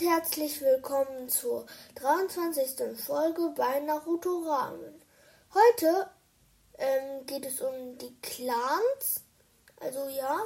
herzlich 0.00 0.62
willkommen 0.62 1.28
zur 1.28 1.66
23. 1.96 2.98
Folge 2.98 3.52
bei 3.54 3.80
Naruto 3.80 4.44
Ramen. 4.48 5.02
Heute 5.52 6.10
ähm, 6.78 7.26
geht 7.26 7.44
es 7.44 7.60
um 7.60 7.98
die 7.98 8.14
Clans. 8.22 9.22
Also 9.78 10.08
ja, 10.08 10.40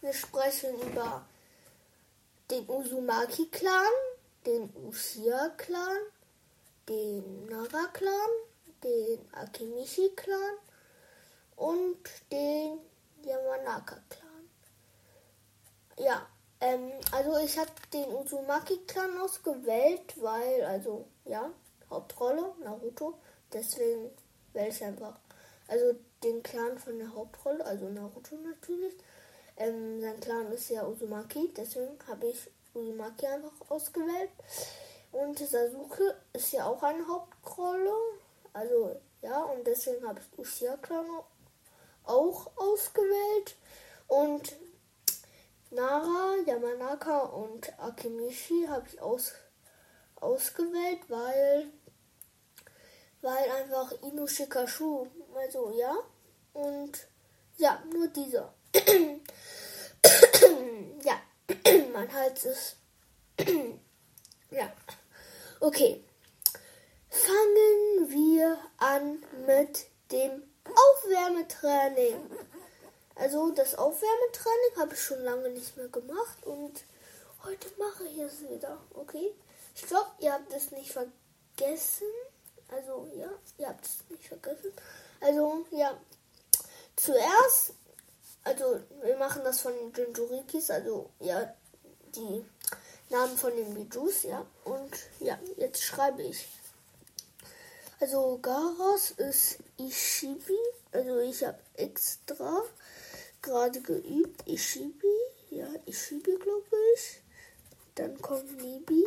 wir 0.00 0.12
sprechen 0.12 0.74
über 0.80 1.24
den 2.50 2.68
Uzumaki-Clan, 2.68 3.92
den 4.44 4.74
Uchiha-Clan, 4.74 5.98
den 6.88 7.46
Nara-Clan, 7.46 8.30
den 8.82 9.32
Akimishi-Clan 9.32 10.58
und 11.54 11.98
den 12.32 12.80
Yamanaka-Clan. 13.22 14.50
Ja, 15.98 16.26
ähm, 16.60 16.92
also 17.12 17.36
ich 17.38 17.58
habe 17.58 17.70
den 17.92 18.12
Uzumaki-Clan 18.12 19.20
ausgewählt, 19.20 20.14
weil, 20.20 20.64
also 20.64 21.06
ja, 21.24 21.50
Hauptrolle, 21.90 22.54
Naruto, 22.62 23.14
deswegen 23.52 24.10
wähle 24.52 24.68
ich 24.68 24.82
einfach, 24.82 25.18
also 25.68 25.94
den 26.22 26.42
Clan 26.42 26.78
von 26.78 26.98
der 26.98 27.14
Hauptrolle, 27.14 27.64
also 27.64 27.88
Naruto 27.88 28.36
natürlich. 28.36 28.94
Ähm, 29.56 30.00
sein 30.00 30.20
Clan 30.20 30.52
ist 30.52 30.70
ja 30.70 30.86
Uzumaki, 30.86 31.52
deswegen 31.56 31.98
habe 32.06 32.26
ich 32.26 32.50
Uzumaki 32.74 33.26
einfach 33.26 33.52
ausgewählt. 33.68 34.30
Und 35.12 35.38
Sasuke 35.38 36.14
ist 36.32 36.52
ja 36.52 36.66
auch 36.66 36.82
eine 36.82 37.06
Hauptrolle, 37.06 37.94
also 38.52 38.96
ja, 39.22 39.42
und 39.44 39.66
deswegen 39.66 40.06
habe 40.06 40.20
ich 40.20 40.38
Uchiha-Clan 40.38 41.06
auch 42.04 42.50
ausgewählt. 42.56 43.56
Und 44.08 44.54
Nara, 45.76 46.36
Yamanaka 46.46 47.18
und 47.18 47.78
Akimishi 47.78 48.66
habe 48.66 48.88
ich 48.88 48.98
aus, 48.98 49.34
ausgewählt, 50.14 51.00
weil, 51.08 51.70
weil 53.20 53.50
einfach 53.50 53.92
Inu 54.00 54.26
Shikashu, 54.26 55.06
also 55.34 55.70
ja, 55.78 55.94
und 56.54 57.06
ja, 57.58 57.82
nur 57.92 58.08
dieser. 58.08 58.54
ja, 61.04 61.20
mein 61.92 62.10
Hals 62.10 62.46
ist. 62.46 62.76
ja, 64.50 64.72
okay. 65.60 66.02
Fangen 67.10 68.08
wir 68.08 68.58
an 68.78 69.22
mit 69.46 69.88
dem 70.10 70.42
Aufwärmetraining. 70.64 72.30
Also 73.16 73.50
das 73.50 73.74
Aufwärmetraining 73.74 74.76
habe 74.78 74.94
ich 74.94 75.02
schon 75.02 75.20
lange 75.22 75.48
nicht 75.50 75.76
mehr 75.76 75.88
gemacht 75.88 76.44
und 76.44 76.84
heute 77.44 77.68
mache 77.78 78.04
ich 78.04 78.18
es 78.18 78.42
wieder. 78.48 78.78
Okay? 78.94 79.34
Ich 79.74 79.82
glaube, 79.86 80.10
ihr 80.20 80.32
habt 80.32 80.52
es 80.52 80.70
nicht 80.70 80.92
vergessen. 80.92 82.06
Also 82.68 83.08
ja, 83.16 83.30
ihr 83.58 83.68
habt 83.68 83.86
es 83.86 83.98
nicht 84.10 84.28
vergessen. 84.28 84.72
Also 85.20 85.64
ja, 85.70 85.98
zuerst, 86.96 87.72
also 88.44 88.80
wir 89.02 89.16
machen 89.16 89.42
das 89.44 89.60
von 89.60 89.72
den 89.72 89.92
Jinjurikis, 89.94 90.70
also 90.70 91.10
ja, 91.20 91.54
die 92.14 92.44
Namen 93.08 93.36
von 93.36 93.54
den 93.56 93.72
Bijus, 93.74 94.24
ja. 94.24 94.44
Und 94.64 94.92
ja, 95.20 95.38
jetzt 95.56 95.82
schreibe 95.82 96.22
ich. 96.22 96.48
Also 97.98 98.38
Garas 98.42 99.12
ist 99.12 99.58
Ishibi, 99.78 100.58
also 100.92 101.18
ich 101.20 101.42
habe 101.44 101.58
extra 101.74 102.62
gerade 103.46 103.80
geübt. 103.80 104.42
Ishibi, 104.46 105.16
ja, 105.50 105.68
Ishibi 105.86 106.36
glaube 106.36 106.76
ich. 106.94 107.22
Dann 107.94 108.20
kommt 108.20 108.60
Nibi. 108.60 109.06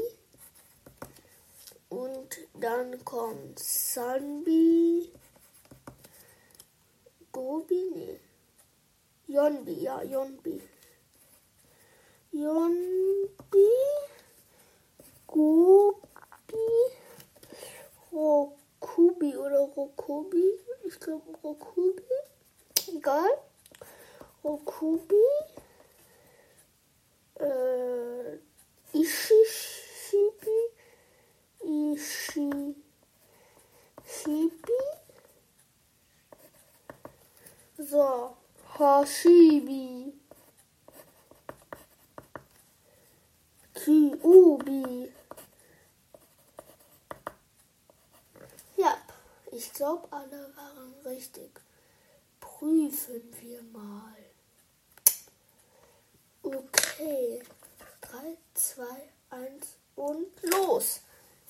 Und 1.89 2.37
dann 2.59 3.03
kommt 3.03 3.59
Sanbi. 3.59 5.11
Gobi, 7.31 7.91
nee. 7.93 8.19
Yonbi, 9.27 9.73
ja, 9.73 10.01
Yonbi. 10.03 10.61
Yonbi. 12.31 13.69
Gobi. 15.27 15.99
Rokubi 18.11 19.37
oder 19.37 19.59
Rokubi. 19.59 20.45
Ich 20.85 20.99
glaube 20.99 21.31
Rokubi. 21.43 22.03
Egal. 22.95 23.48
Rokubi, 24.43 25.15
äh, 27.39 28.37
Ishishibi, 28.93 30.59
Ishishibi, 31.61 32.75
so, 37.77 38.37
Hashibi, 38.77 40.13
Kyubi. 43.73 45.11
Ja, 48.77 48.97
ich 49.51 49.73
glaube, 49.73 50.07
alle 50.11 50.53
waren 50.55 50.93
richtig. 51.05 51.61
Prüfen 52.39 53.33
wir 53.41 53.63
mal. 53.63 54.28
Okay. 56.51 57.43
3, 58.01 58.37
2, 58.55 58.83
1 59.29 59.77
und 59.95 60.27
los. 60.41 61.01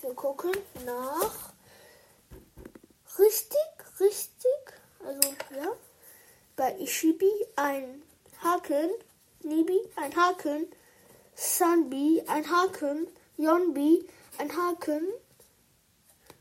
Wir 0.01 0.13
gucken 0.13 0.51
nach. 0.85 1.53
Richtig, 3.17 3.69
richtig. 4.01 4.73
Also, 5.05 5.29
ja. 5.55 5.71
Bei 6.57 6.75
Ishibi 6.79 7.31
ein 7.55 8.03
Haken. 8.43 8.89
Nibi 9.43 9.79
ein 9.95 10.13
Haken. 10.17 10.67
Sanbi 11.33 12.21
ein 12.27 12.49
Haken. 12.49 13.07
Yonbi 13.37 14.05
ein 14.37 14.51
Haken. 14.51 15.07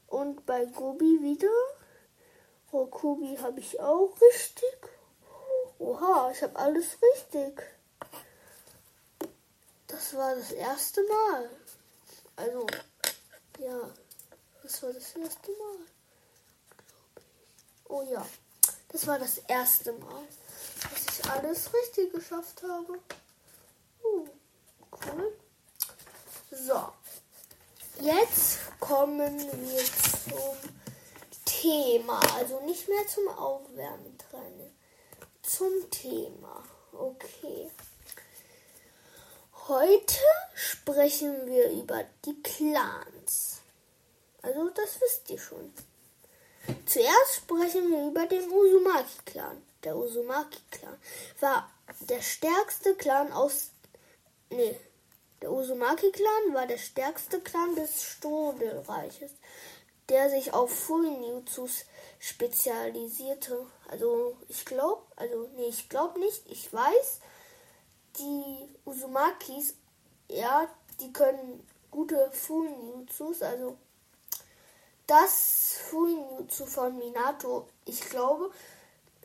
Und 0.08 0.44
bei 0.46 0.64
Gobi 0.64 1.22
wieder. 1.22 1.48
Rokubi 2.72 3.36
habe 3.36 3.60
ich 3.60 3.78
auch 3.78 4.12
richtig. 4.20 4.78
Oha, 5.78 6.32
ich 6.32 6.42
habe 6.42 6.56
alles 6.56 6.98
richtig. 7.00 7.77
Das 9.88 10.14
war 10.14 10.36
das 10.36 10.52
erste 10.52 11.02
Mal. 11.02 11.50
Also, 12.36 12.66
ja, 13.58 13.90
das 14.62 14.82
war 14.82 14.92
das 14.92 15.16
erste 15.16 15.50
Mal. 15.50 15.78
Oh 17.88 18.02
ja, 18.02 18.24
das 18.90 19.06
war 19.06 19.18
das 19.18 19.38
erste 19.48 19.92
Mal, 19.94 20.24
dass 20.82 21.18
ich 21.18 21.30
alles 21.30 21.72
richtig 21.72 22.12
geschafft 22.12 22.62
habe. 22.62 22.98
Uh, 24.04 24.28
cool. 24.92 25.36
So, 26.50 26.92
jetzt 28.00 28.58
kommen 28.78 29.38
wir 29.38 29.84
zum 29.84 30.70
Thema. 31.46 32.20
Also 32.36 32.60
nicht 32.60 32.88
mehr 32.88 33.06
zum 33.06 33.28
Aufwärmen 33.28 34.18
Zum 35.42 35.90
Thema. 35.90 36.62
Okay. 36.92 37.70
Heute 39.68 40.14
sprechen 40.54 41.46
wir 41.46 41.70
über 41.70 42.02
die 42.24 42.42
Clans. 42.42 43.60
Also 44.40 44.70
das 44.70 44.98
wisst 44.98 45.28
ihr 45.28 45.38
schon. 45.38 45.74
Zuerst 46.86 47.34
sprechen 47.34 47.90
wir 47.90 48.06
über 48.06 48.24
den 48.24 48.50
Uzumaki-Clan. 48.50 49.62
Der 49.84 49.94
Uzumaki-Clan 49.94 50.96
war 51.40 51.70
der 52.00 52.22
stärkste 52.22 52.94
Clan 52.94 53.30
aus... 53.30 53.72
Nee, 54.48 54.74
der 55.42 55.52
Uzumaki-Clan 55.52 56.54
war 56.54 56.66
der 56.66 56.78
stärkste 56.78 57.38
Clan 57.42 57.74
des 57.74 58.02
Stodelreiches, 58.02 59.32
der 60.08 60.30
sich 60.30 60.54
auf 60.54 60.72
Furinjutsus 60.72 61.84
spezialisierte. 62.18 63.66
Also 63.90 64.34
ich 64.48 64.64
glaube, 64.64 65.02
also 65.16 65.50
nee, 65.56 65.68
ich 65.68 65.90
glaube 65.90 66.20
nicht, 66.20 66.46
ich 66.46 66.72
weiß, 66.72 67.20
die 68.18 68.68
Usumakis, 68.84 69.74
ja, 70.28 70.68
die 71.00 71.12
können 71.12 71.66
gute 71.90 72.30
Fuinjutsus, 72.32 73.42
also 73.42 73.76
das 75.06 75.78
Fuinjutsu 75.88 76.66
von 76.66 76.98
Minato, 76.98 77.68
ich 77.84 78.00
glaube, 78.10 78.50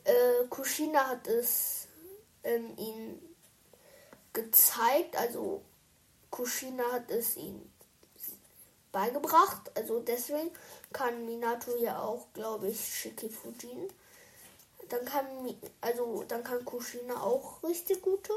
äh, 0.04 0.46
Kushina 0.48 1.08
hat 1.08 1.26
es 1.28 1.88
ähm, 2.42 2.76
ihnen 2.78 3.36
gezeigt, 4.32 5.16
also 5.16 5.62
Kushina 6.30 6.84
hat 6.92 7.10
es 7.10 7.36
ihnen 7.36 7.70
beigebracht, 8.92 9.70
also 9.76 10.00
deswegen 10.00 10.50
kann 10.92 11.26
Minato 11.26 11.76
ja 11.76 12.00
auch, 12.00 12.26
glaube 12.32 12.68
ich, 12.68 12.80
Shikifujin. 12.80 13.90
Dann 14.88 15.04
kann 15.04 15.26
also 15.80 16.24
dann 16.28 16.44
kann 16.44 16.64
Kushina 16.64 17.20
auch 17.22 17.62
richtig 17.62 18.02
gute 18.02 18.32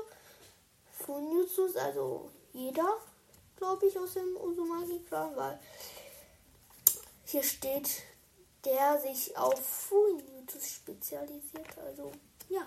Funjutsus, 1.05 1.75
also 1.75 2.29
jeder. 2.53 2.97
glaube 3.57 3.87
ich, 3.87 3.97
aus 3.97 4.13
dem 4.13 4.37
Uzumaki-Clan, 4.37 5.35
weil 5.35 5.59
hier 7.25 7.43
steht, 7.43 8.03
der 8.63 8.99
sich 9.01 9.35
auf 9.37 9.59
Fuinjutsus 9.59 10.69
spezialisiert. 10.69 11.77
Also, 11.85 12.11
ja. 12.49 12.65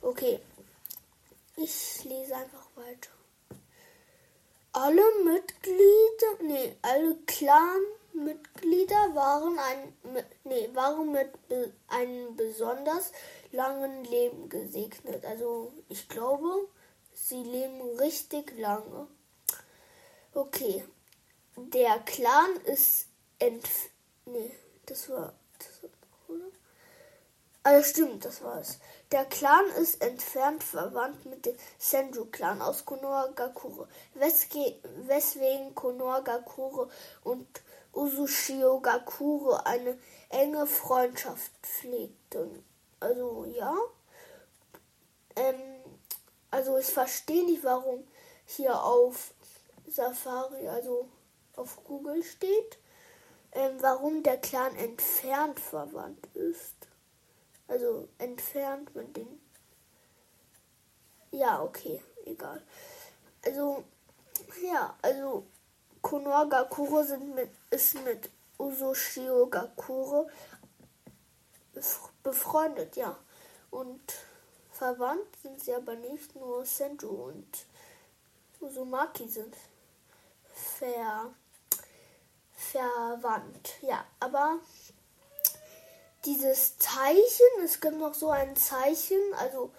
Okay. 0.00 0.40
Ich 1.56 2.04
lese 2.04 2.34
einfach 2.36 2.66
weiter. 2.74 3.10
Alle 4.72 5.02
Mitglieder, 5.24 6.42
nee, 6.42 6.76
alle 6.82 7.16
Clan-Mitglieder 7.26 9.14
waren 9.14 9.56
ein, 9.58 9.96
nee, 10.42 10.68
waren 10.74 11.12
mit 11.12 11.30
einem 11.86 12.34
besonders 12.36 13.12
langen 13.52 14.04
Leben 14.04 14.48
gesegnet. 14.48 15.24
Also, 15.24 15.72
ich 15.88 16.08
glaube, 16.08 16.68
sie 17.24 17.42
leben 17.42 17.80
richtig 17.98 18.56
lange. 18.58 19.06
Okay. 20.34 20.84
Der 21.56 21.98
Clan 22.00 22.56
ist 22.64 23.06
entf... 23.38 23.88
Nee, 24.26 24.52
das 24.86 25.08
war... 25.08 25.32
Das 25.58 25.82
war 25.82 25.90
oder? 26.28 26.44
Ah, 27.62 27.82
stimmt, 27.82 28.24
das 28.26 28.42
war 28.42 28.60
es. 28.60 28.78
Der 29.10 29.24
Clan 29.24 29.64
ist 29.80 30.02
entfernt 30.02 30.62
verwandt 30.62 31.24
mit 31.24 31.46
dem 31.46 31.56
Senju-Clan 31.78 32.60
aus 32.60 32.84
Konohagakure, 32.84 33.88
weswegen 34.14 35.74
Konohagakure 35.74 36.90
und 37.22 37.46
Uzushio 37.92 38.80
Gakure 38.80 39.64
eine 39.64 39.98
enge 40.28 40.66
Freundschaft 40.66 41.52
pflegten. 41.62 42.64
Also 43.00 43.46
ja. 43.46 43.74
Ähm, 45.36 45.73
also 46.54 46.78
ich 46.78 46.86
verstehe 46.86 47.44
nicht, 47.44 47.64
warum 47.64 48.06
hier 48.46 48.80
auf 48.80 49.34
Safari, 49.88 50.68
also 50.68 51.08
auf 51.56 51.82
Google 51.82 52.22
steht, 52.22 52.78
ähm, 53.50 53.76
warum 53.80 54.22
der 54.22 54.38
Clan 54.38 54.76
entfernt 54.76 55.58
verwandt 55.58 56.28
ist. 56.34 56.76
Also 57.66 58.08
entfernt 58.18 58.94
mit 58.94 59.16
den. 59.16 59.40
Ja, 61.32 61.60
okay, 61.60 62.00
egal. 62.24 62.62
Also, 63.44 63.82
ja, 64.62 64.96
also 65.02 65.44
Konoha 66.02 66.44
Gakure 66.44 67.04
sind 67.04 67.34
mit, 67.34 67.50
ist 67.70 68.00
mit 68.04 68.30
Usoshio 68.60 69.48
Gakure 69.48 70.28
befreundet, 72.22 72.94
ja. 72.94 73.16
Und 73.72 74.14
verwandt 74.84 75.34
sind 75.42 75.62
sie 75.62 75.74
aber 75.74 75.94
nicht, 75.94 76.36
nur 76.36 76.66
Senju 76.66 77.08
und 77.08 77.66
Uzumaki 78.60 79.26
sind 79.26 79.54
ver, 80.52 81.32
verwandt. 82.52 83.70
Ja, 83.80 84.04
aber 84.20 84.58
dieses 86.26 86.76
Zeichen, 86.76 87.64
es 87.64 87.80
gibt 87.80 87.96
noch 87.96 88.12
so 88.12 88.28
ein 88.28 88.54
Zeichen, 88.56 89.18
also 89.38 89.70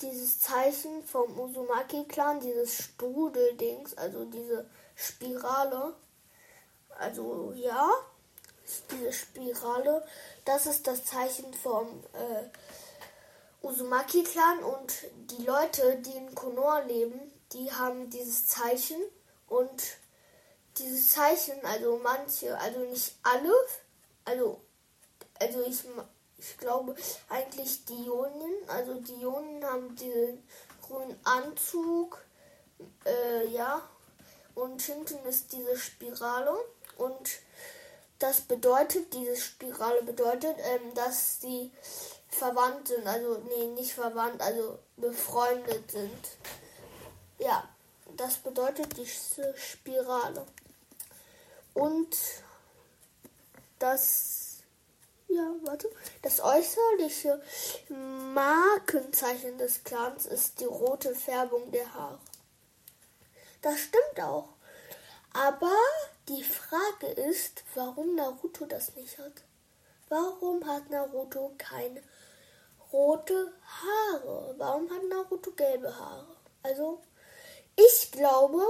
dieses 0.00 0.40
Zeichen 0.40 1.04
vom 1.04 1.38
Uzumaki-Clan, 1.38 2.40
dieses 2.40 2.74
Strudeldings, 2.84 3.98
also 3.98 4.24
diese 4.24 4.66
Spirale. 4.96 5.94
Also 6.98 7.52
ja, 7.54 7.90
diese 8.90 9.12
Spirale, 9.12 10.02
das 10.46 10.64
ist 10.64 10.86
das 10.86 11.04
Zeichen 11.04 11.52
vom 11.52 12.02
äh, 12.14 12.48
Uzumaki-Clan 13.62 14.62
und 14.62 14.92
die 15.30 15.44
Leute, 15.44 15.96
die 16.04 16.16
in 16.16 16.34
Konoha 16.34 16.80
leben, 16.80 17.20
die 17.52 17.70
haben 17.72 18.10
dieses 18.10 18.46
Zeichen 18.46 19.00
und 19.48 19.82
dieses 20.78 21.10
Zeichen, 21.10 21.54
also 21.64 22.00
manche, 22.02 22.58
also 22.58 22.80
nicht 22.80 23.14
alle, 23.22 23.52
also 24.24 24.60
also 25.42 25.62
ich, 25.62 25.80
ich 26.38 26.56
glaube 26.58 26.94
eigentlich 27.28 27.84
die 27.84 28.06
Ionen, 28.06 28.52
also 28.68 28.94
die 28.94 29.20
Ionen 29.22 29.64
haben 29.64 29.94
diesen 29.96 30.46
grünen 30.80 31.18
Anzug, 31.24 32.22
äh, 33.04 33.48
ja, 33.48 33.82
und 34.54 34.80
hinten 34.82 35.24
ist 35.26 35.52
diese 35.52 35.76
Spirale 35.76 36.54
und 36.96 37.30
das 38.18 38.42
bedeutet, 38.42 39.12
diese 39.14 39.36
Spirale 39.36 40.02
bedeutet, 40.02 40.56
ähm, 40.58 40.94
dass 40.94 41.40
sie 41.40 41.72
verwandt 42.34 42.88
sind, 42.88 43.06
also 43.06 43.38
nee, 43.48 43.66
nicht 43.68 43.92
verwandt, 43.92 44.40
also 44.40 44.78
befreundet 44.96 45.90
sind. 45.90 46.28
Ja, 47.38 47.68
das 48.16 48.38
bedeutet 48.38 48.96
diese 48.96 49.56
Spirale. 49.56 50.46
Und 51.74 52.16
das, 53.78 54.58
ja, 55.28 55.54
warte, 55.62 55.90
das 56.22 56.40
äußerliche 56.40 57.42
Markenzeichen 57.88 59.58
des 59.58 59.84
Clans 59.84 60.26
ist 60.26 60.60
die 60.60 60.64
rote 60.64 61.14
Färbung 61.14 61.70
der 61.70 61.92
Haare. 61.94 62.18
Das 63.60 63.78
stimmt 63.80 64.20
auch. 64.20 64.48
Aber 65.32 65.74
die 66.28 66.44
Frage 66.44 67.06
ist, 67.06 67.64
warum 67.74 68.14
Naruto 68.14 68.66
das 68.66 68.94
nicht 68.96 69.18
hat. 69.18 69.32
Warum 70.08 70.66
hat 70.66 70.90
Naruto 70.90 71.54
keine 71.56 72.02
rote 72.92 73.52
Haare? 73.64 74.54
Warum 74.58 74.90
hat 74.90 75.02
Naruto 75.08 75.52
gelbe 75.52 75.96
Haare? 75.98 76.26
Also, 76.62 77.00
ich 77.76 78.10
glaube, 78.12 78.62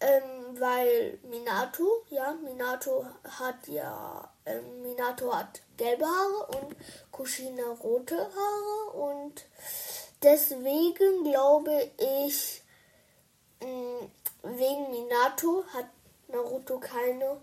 ähm, 0.00 0.58
weil 0.58 1.18
Minato, 1.24 2.04
ja, 2.08 2.32
Minato 2.32 3.04
hat 3.24 3.68
ja, 3.68 4.32
ähm, 4.46 4.82
Minato 4.82 5.34
hat 5.34 5.60
gelbe 5.76 6.06
Haare 6.06 6.46
und 6.58 6.76
Kushina 7.10 7.64
rote 7.82 8.16
Haare 8.16 8.96
und 8.96 9.44
deswegen 10.22 11.24
glaube 11.24 11.90
ich, 11.98 12.62
mh, 13.60 13.68
mm, 13.68 14.10
wegen 14.42 14.90
Minato 14.90 15.64
hat 15.74 15.86
Naruto 16.28 16.78
keine 16.78 17.40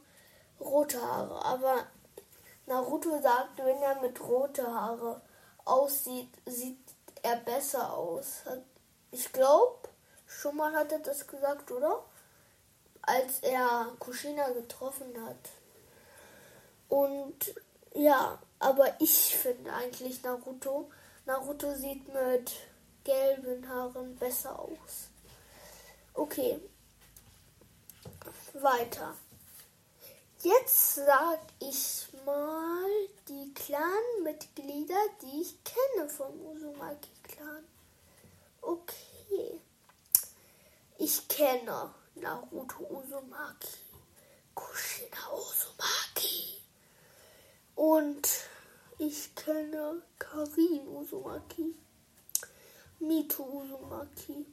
rote 0.60 1.02
Haare. 1.02 1.46
Aber 1.46 1.86
Naruto 2.66 3.22
sagt, 3.22 3.58
wenn 3.58 3.82
er 3.82 4.02
mit 4.02 4.20
rote 4.20 4.66
Haare 4.66 5.22
aussieht, 5.68 6.30
sieht 6.46 6.80
er 7.22 7.38
besser 7.38 7.94
aus. 7.94 8.44
Ich 9.12 9.32
glaube, 9.32 9.90
schon 10.26 10.56
mal 10.58 10.74
hat 10.74 10.92
er 10.92 11.00
das 11.00 11.28
gesagt, 11.28 11.72
oder? 11.72 12.04
Als 13.02 13.40
er 13.40 13.92
Kushina 14.00 14.50
getroffen 14.50 15.14
hat. 15.26 15.50
Und 16.90 17.56
ja, 17.94 18.40
aber 18.60 19.00
ich 19.00 19.38
finde 19.38 19.74
eigentlich 19.74 20.24
Naruto. 20.24 20.90
Naruto 21.26 21.74
sieht 21.74 22.08
mit 22.14 22.52
gelben 23.04 23.68
Haaren 23.68 24.16
besser 24.18 24.60
aus. 24.60 25.10
Okay, 26.14 26.60
weiter. 28.54 29.16
Jetzt 30.42 30.96
sag 30.96 31.40
ich 31.60 32.08
mal 32.28 32.90
die 33.30 33.54
Clan-Mitglieder, 33.54 35.02
die 35.22 35.42
ich 35.42 35.56
kenne 35.64 36.10
vom 36.10 36.34
Uzumaki-Clan. 36.46 37.64
Okay. 38.62 39.62
Ich 40.98 41.26
kenne 41.30 41.94
Naruto 42.16 42.84
Uzumaki, 42.84 43.78
Kushina 44.54 45.30
Uzumaki 45.32 46.62
und 47.76 48.28
ich 48.98 49.34
kenne 49.36 50.02
Karin 50.20 50.88
Uzumaki, 50.88 51.76
Mito 53.00 53.44
Uzumaki. 53.44 54.46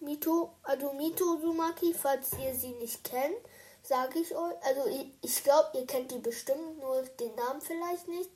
Mito, 0.00 0.54
also 0.62 0.92
Mito 0.92 1.24
Uzumaki, 1.34 1.92
falls 1.92 2.32
ihr 2.38 2.54
sie 2.54 2.74
nicht 2.74 3.02
kennt, 3.04 3.36
sage 3.84 4.18
ich 4.18 4.34
euch. 4.34 4.54
Also 4.62 4.86
ich, 4.88 5.06
ich 5.22 5.44
glaube, 5.44 5.78
ihr 5.78 5.86
kennt 5.86 6.10
die 6.10 6.18
bestimmt, 6.18 6.78
nur 6.80 7.02
den 7.02 7.34
Namen 7.34 7.60
vielleicht 7.60 8.08
nicht. 8.08 8.30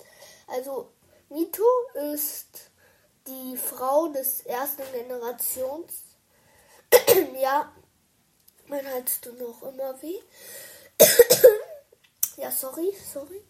Also 0.46 0.92
Mito 1.30 1.64
ist 2.14 2.70
die 3.26 3.56
Frau 3.56 4.08
des 4.08 4.42
ersten 4.42 4.82
Generations. 4.92 5.92
ja, 7.40 7.72
mein 8.66 8.86
Hals 8.86 9.20
tut 9.20 9.38
noch 9.38 9.62
immer 9.62 10.00
weh. 10.02 10.20
ja, 12.36 12.50
sorry, 12.50 12.94
sorry. 13.12 13.42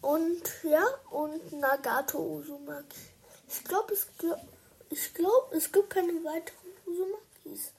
Und 0.00 0.42
ja, 0.64 0.84
und 1.10 1.52
Nagato 1.52 2.18
Uzumaki. 2.18 2.98
Ich 3.48 3.64
glaube, 3.64 3.94
es 3.94 4.06
ich 4.90 5.14
glaube, 5.14 5.56
es 5.56 5.70
gibt 5.70 5.90
keine 5.90 6.12
weiteren 6.24 6.72
Usumakis. 6.86 7.72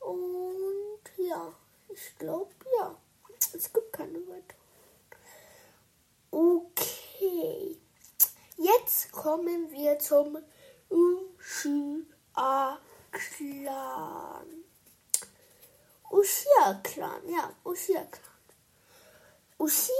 Und 0.00 0.79
ja, 1.16 1.52
ich 1.88 2.16
glaube, 2.18 2.50
ja, 2.78 2.96
es 3.52 3.72
gibt 3.72 3.92
keine 3.92 4.18
weiteren. 4.28 4.60
Okay. 6.30 7.78
Jetzt 8.56 9.10
kommen 9.12 9.70
wir 9.70 9.98
zum 9.98 10.38
Ushua 10.88 12.78
Clan. 13.10 14.60
Ushia-Clan, 16.10 17.28
ja, 17.28 17.52
Ushia-Clan. 17.64 18.30
Ushia, 19.58 19.92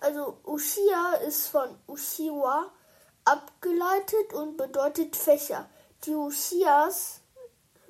also 0.00 0.38
Ushia 0.44 1.14
ist 1.26 1.48
von 1.48 1.78
Ushiwa 1.86 2.72
abgeleitet 3.24 4.32
und 4.32 4.56
bedeutet 4.56 5.16
Fächer. 5.16 5.68
Die 6.04 6.14
Ushias 6.14 7.20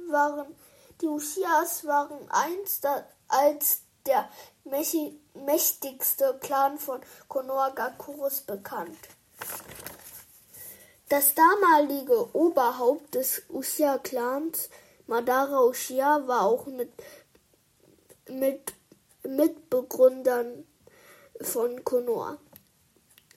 waren, 0.09 0.55
die 1.01 1.09
Ushias 1.09 1.85
waren 1.85 2.31
einst 2.31 2.87
als 3.29 3.83
der 4.07 4.29
mächtigste 5.35 6.39
Clan 6.41 6.79
von 6.79 7.01
Konohagakurus 7.29 8.43
bekannt. 8.43 8.99
Das 11.09 11.35
damalige 11.35 12.35
Oberhaupt 12.37 13.15
des 13.15 13.43
Uchiha-Clans, 13.49 14.71
Madara 15.07 15.65
Uchiha, 15.65 16.27
war 16.29 16.43
auch 16.43 16.67
mit, 16.67 16.93
mit 18.29 18.73
Mitbegründern 19.25 20.67
von 21.41 21.85
Konoha. 21.85 22.39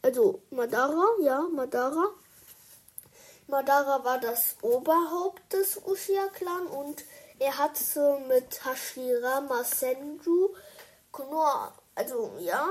Also 0.01 0.41
Madara, 0.51 1.03
ja, 1.22 1.48
Madara. 1.51 2.10
Madara 3.48 4.03
war 4.03 4.20
das 4.20 4.55
Oberhaupt 4.62 5.53
des 5.53 5.77
Uchiha-Clan 5.77 6.67
und 6.67 7.03
er 7.40 7.58
hatte 7.58 8.20
mit 8.28 8.63
Hashirama 8.66 9.63
Senju 9.63 10.56
Konoha, 11.12 11.74
also 11.96 12.34
ja, 12.40 12.68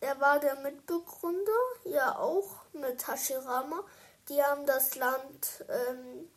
er 0.00 0.20
war 0.20 0.40
der 0.40 0.56
Mitbegründer, 0.56 1.52
ja 1.84 2.18
auch 2.18 2.64
mit 2.72 3.06
Hashirama. 3.06 3.84
Die 4.28 4.42
haben 4.42 4.66
das 4.66 4.96
Land 4.96 5.64
ähm, 5.68 6.28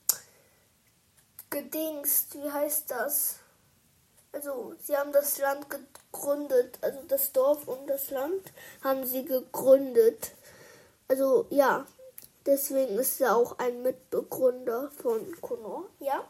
gedingst, 1.49 2.35
wie 2.35 2.51
heißt 2.51 2.91
das? 2.91 3.35
Also, 4.31 4.75
sie 4.79 4.95
haben 4.95 5.11
das 5.11 5.37
Land 5.39 5.67
gegründet, 5.69 6.77
also 6.81 6.99
das 7.07 7.31
Dorf 7.31 7.67
und 7.67 7.87
das 7.87 8.11
Land 8.11 8.53
haben 8.83 9.05
sie 9.05 9.25
gegründet. 9.25 10.31
Also, 11.07 11.47
ja, 11.49 11.85
deswegen 12.45 12.99
ist 12.99 13.19
er 13.19 13.35
auch 13.35 13.57
ein 13.57 13.81
Mitbegründer 13.81 14.91
von 14.91 15.41
Konoha, 15.41 15.83
ja. 15.99 16.23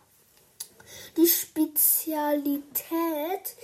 Die 1.15 1.27
Spezialität 1.27 3.55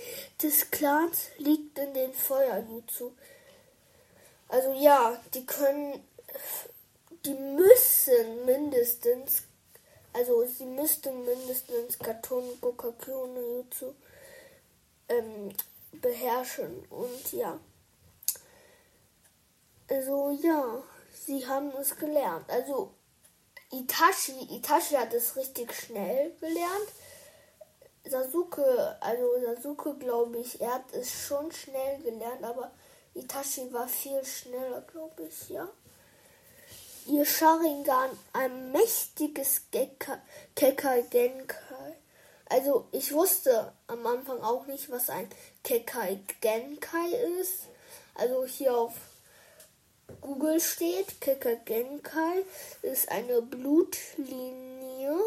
des 0.42 0.70
Clans 0.70 1.28
liegt 1.38 1.78
in 1.78 1.94
den 1.94 2.12
Feuerjutsu. 2.12 3.12
Also 4.48 4.72
ja, 4.74 5.20
die 5.32 5.46
können, 5.46 6.04
die 7.24 7.34
müssen 7.34 8.44
mindestens, 8.44 9.42
also 10.12 10.44
sie 10.46 10.66
müssten 10.66 11.24
mindestens 11.24 11.98
Katon 11.98 12.44
Gokakyo 12.60 13.26
no 13.26 13.56
Jutsu 13.56 13.94
ähm, 15.08 15.52
beherrschen. 15.92 16.84
Und 16.90 17.32
ja, 17.32 17.58
also 19.88 20.38
ja, 20.42 20.82
sie 21.12 21.46
haben 21.46 21.72
es 21.80 21.96
gelernt. 21.96 22.48
Also 22.48 22.92
Itachi, 23.72 24.56
Itachi 24.56 24.94
hat 24.94 25.12
es 25.14 25.36
richtig 25.36 25.72
schnell 25.72 26.32
gelernt. 26.40 26.88
Sasuke, 28.06 28.96
also 29.00 29.24
Sasuke 29.40 29.94
glaube 29.94 30.38
ich, 30.38 30.60
er 30.60 30.74
hat 30.74 30.92
es 30.92 31.26
schon 31.26 31.50
schnell 31.52 32.00
gelernt, 32.02 32.44
aber 32.44 32.70
Itachi 33.14 33.72
war 33.72 33.88
viel 33.88 34.24
schneller, 34.24 34.82
glaube 34.82 35.24
ich, 35.24 35.48
ja. 35.48 35.68
Ihr 37.06 37.24
Sharingan, 37.24 38.10
ein 38.32 38.72
mächtiges 38.72 39.62
Kekai 40.54 41.02
Genkai. 41.02 41.96
Also 42.46 42.86
ich 42.92 43.12
wusste 43.12 43.72
am 43.86 44.06
Anfang 44.06 44.40
auch 44.42 44.66
nicht, 44.66 44.90
was 44.90 45.10
ein 45.10 45.28
Kekai 45.62 46.20
Genkai 46.40 47.08
ist. 47.40 47.68
Also 48.14 48.46
hier 48.46 48.76
auf 48.76 48.94
Google 50.20 50.60
steht, 50.60 51.20
Kekai 51.20 51.56
Genkai 51.64 52.44
ist 52.82 53.10
eine 53.10 53.42
Blutlinie, 53.42 55.18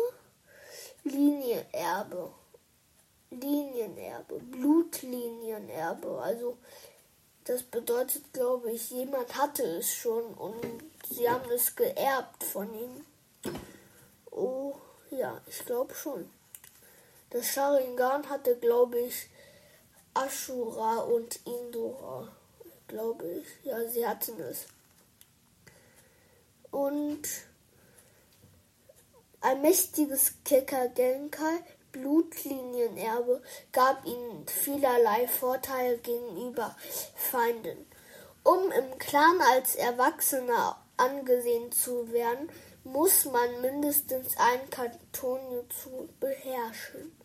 Linienerbe. 1.04 2.32
Linienerbe, 4.18 4.40
Blutlienienerbe. 4.40 6.22
Also 6.22 6.58
das 7.44 7.64
bedeutet, 7.64 8.34
glaube 8.34 8.72
ich, 8.72 8.90
jemand 8.92 9.36
hatte 9.38 9.64
es 9.64 9.94
schon 9.94 10.34
und 10.34 10.84
sie 11.10 11.30
haben 11.30 11.50
es 11.52 11.76
geerbt 11.76 12.44
von 12.44 12.74
ihm. 12.74 13.06
Oh, 14.32 14.76
ja, 15.12 15.42
ich 15.48 15.66
glaube 15.66 15.94
schon. 15.94 16.30
Das 17.30 17.46
Sharingan 17.48 18.30
hatte, 18.30 18.56
glaube 18.58 19.00
ich, 19.00 19.30
Ashura 20.14 21.00
und 21.00 21.40
Indora. 21.46 22.32
Glaube 22.88 23.28
ich. 23.28 23.66
Ja, 23.66 23.86
sie 23.88 24.08
hatten 24.08 24.40
es. 24.42 24.66
Und 26.72 27.28
ein 29.42 29.62
mächtiges 29.62 30.34
Kecker 30.44 30.90
Genkai 30.90 31.64
Blutlinienerbe 31.92 33.42
gab 33.72 34.06
ihnen 34.06 34.48
vielerlei 34.48 35.28
Vorteile 35.28 35.98
gegenüber 35.98 36.76
Feinden. 37.16 37.86
Um 38.44 38.72
im 38.72 38.98
Clan 38.98 39.42
als 39.42 39.76
Erwachsener 39.76 40.78
angesehen 40.98 41.72
zu 41.72 42.12
werden, 42.12 42.50
muss 42.84 43.26
man 43.26 43.62
mindestens 43.62 44.38
ein 44.38 44.70
Kantonjutsu 44.70 46.08
beherrschen. 46.20 47.16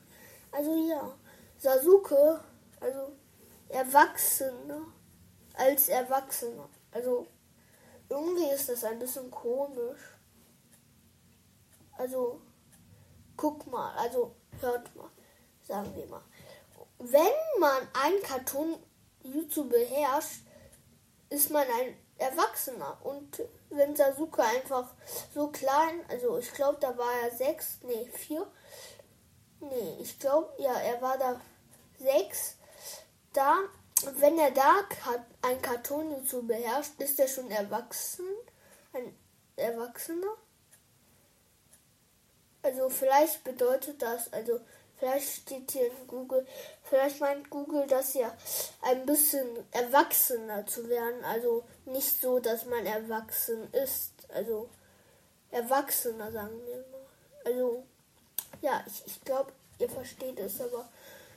Also 0.50 0.88
ja, 0.88 1.14
Sasuke, 1.58 2.40
also 2.80 3.12
Erwachsener, 3.68 4.86
als 5.54 5.88
Erwachsener. 5.88 6.68
Also 6.90 7.26
irgendwie 8.08 8.50
ist 8.52 8.68
das 8.68 8.84
ein 8.84 8.98
bisschen 8.98 9.30
komisch. 9.30 10.00
Also 11.96 12.40
guck 13.36 13.66
mal, 13.66 13.94
also 13.96 14.34
hört 14.60 14.94
mal, 14.94 15.10
sagen 15.62 15.94
wir 15.94 16.06
mal. 16.06 16.22
Wenn 16.98 17.60
man 17.60 17.88
ein 17.94 18.22
Cartoon 18.22 18.76
YouTube 19.22 19.70
beherrscht, 19.70 20.42
ist 21.30 21.50
man 21.50 21.66
ein 21.66 21.96
Erwachsener. 22.18 22.98
Und 23.02 23.42
wenn 23.70 23.96
Sasuke 23.96 24.42
einfach 24.42 24.94
so 25.34 25.48
klein, 25.48 26.04
also 26.08 26.38
ich 26.38 26.52
glaube, 26.52 26.78
da 26.80 26.96
war 26.96 27.12
er 27.22 27.30
sechs, 27.30 27.78
nee, 27.82 28.06
vier. 28.06 28.46
Nee, 29.60 29.98
ich 30.00 30.18
glaube, 30.18 30.52
ja, 30.58 30.74
er 30.74 31.00
war 31.00 31.18
da 31.18 31.40
sechs. 31.98 32.56
Da, 33.32 33.58
wenn 34.18 34.38
er 34.38 34.50
da 34.50 34.84
ein 35.42 35.62
Cartoon 35.62 36.10
YouTube 36.10 36.48
beherrscht, 36.48 37.00
ist 37.00 37.18
er 37.18 37.28
schon 37.28 37.50
erwachsen. 37.50 38.26
Ein 38.92 39.16
Erwachsener. 39.56 40.36
Also 42.62 42.88
vielleicht 42.88 43.42
bedeutet 43.44 44.00
das, 44.00 44.32
also 44.32 44.60
vielleicht 44.98 45.42
steht 45.42 45.72
hier 45.72 45.86
in 45.86 46.06
Google, 46.06 46.46
vielleicht 46.84 47.20
meint 47.20 47.50
Google 47.50 47.86
das 47.88 48.14
ja 48.14 48.32
ein 48.82 49.04
bisschen 49.04 49.46
erwachsener 49.72 50.66
zu 50.66 50.88
werden. 50.88 51.24
Also 51.24 51.64
nicht 51.86 52.20
so, 52.20 52.38
dass 52.38 52.64
man 52.66 52.86
erwachsen 52.86 53.72
ist. 53.72 54.12
Also 54.32 54.68
erwachsener, 55.50 56.30
sagen 56.30 56.60
wir 56.66 56.76
mal. 56.76 57.06
Also 57.44 57.84
ja, 58.60 58.84
ich, 58.86 59.02
ich 59.06 59.24
glaube, 59.24 59.52
ihr 59.78 59.90
versteht 59.90 60.38
es, 60.38 60.60
aber 60.60 60.88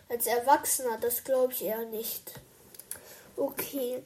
als 0.10 0.28
Erwachsener, 0.28 1.00
das 1.00 1.24
glaube 1.24 1.54
ich 1.54 1.64
eher 1.64 1.86
nicht. 1.86 2.34
Okay. 3.36 4.04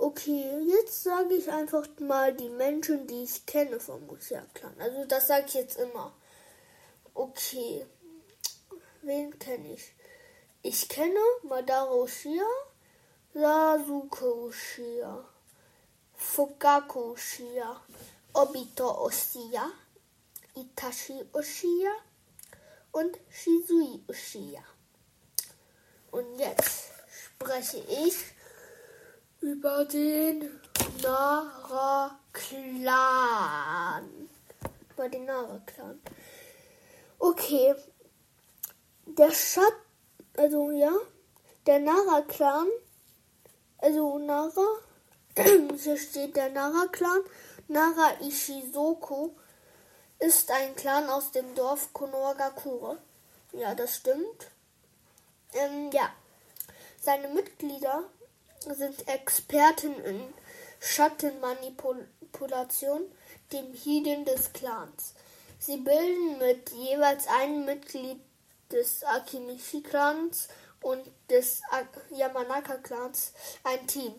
Okay, 0.00 0.62
jetzt 0.64 1.02
sage 1.02 1.34
ich 1.34 1.50
einfach 1.50 1.84
mal 1.98 2.32
die 2.32 2.50
Menschen, 2.50 3.08
die 3.08 3.24
ich 3.24 3.44
kenne 3.46 3.80
vom 3.80 4.06
Musia-Clan. 4.06 4.80
Also 4.80 5.04
das 5.06 5.26
sage 5.26 5.46
ich 5.48 5.54
jetzt 5.54 5.76
immer. 5.76 6.14
Okay, 7.14 7.84
wen 9.02 9.36
kenne 9.40 9.72
ich? 9.72 9.92
Ich 10.62 10.88
kenne 10.88 11.18
Madara 11.42 11.92
Uchiha, 11.92 12.46
Sasuke 13.34 14.24
Uchiha, 14.24 15.24
Fugaku 16.14 17.14
Uchiha, 17.14 17.82
Obito 18.34 19.04
Uchiha, 19.04 19.68
Itachi 20.54 21.24
Uchiha 21.32 21.92
und 22.92 23.18
Shizui 23.30 24.04
Uchiha. 24.06 24.62
Und 26.12 26.38
jetzt 26.38 26.84
spreche 27.10 27.78
ich 27.78 28.37
über 29.40 29.84
den 29.84 30.60
Nara-Clan. 31.02 32.18
Über 34.90 35.08
den 35.08 35.24
Nara-Clan. 35.24 36.00
Okay. 37.18 37.74
Der 39.06 39.32
Schat, 39.32 39.72
also 40.36 40.70
ja, 40.70 40.92
der 41.66 41.78
Nara-Clan, 41.78 42.68
also 43.78 44.18
Nara, 44.18 44.66
hier 45.82 45.96
steht 45.96 46.36
der 46.36 46.50
Nara-Clan, 46.50 47.20
Nara 47.68 48.20
Ishizoku, 48.20 49.30
ist 50.18 50.50
ein 50.50 50.76
Clan 50.76 51.08
aus 51.08 51.30
dem 51.32 51.54
Dorf 51.54 51.92
Konohagakure. 51.92 52.98
Ja, 53.52 53.74
das 53.74 53.96
stimmt. 53.96 54.50
Ähm, 55.54 55.90
ja. 55.92 56.12
Seine 57.00 57.28
Mitglieder 57.28 58.04
sind 58.74 59.06
Experten 59.08 59.94
in 60.04 60.20
Schattenmanipulation, 60.80 63.02
dem 63.52 63.72
Hidden 63.72 64.24
des 64.24 64.52
Clans. 64.52 65.14
Sie 65.58 65.78
bilden 65.78 66.38
mit 66.38 66.70
jeweils 66.70 67.26
einem 67.26 67.64
Mitglied 67.64 68.20
des 68.70 69.02
Akimishi-Clans 69.04 70.46
und 70.82 71.02
des 71.30 71.60
Yamanaka-Clans 72.10 73.32
ein 73.64 73.86
Team. 73.86 74.14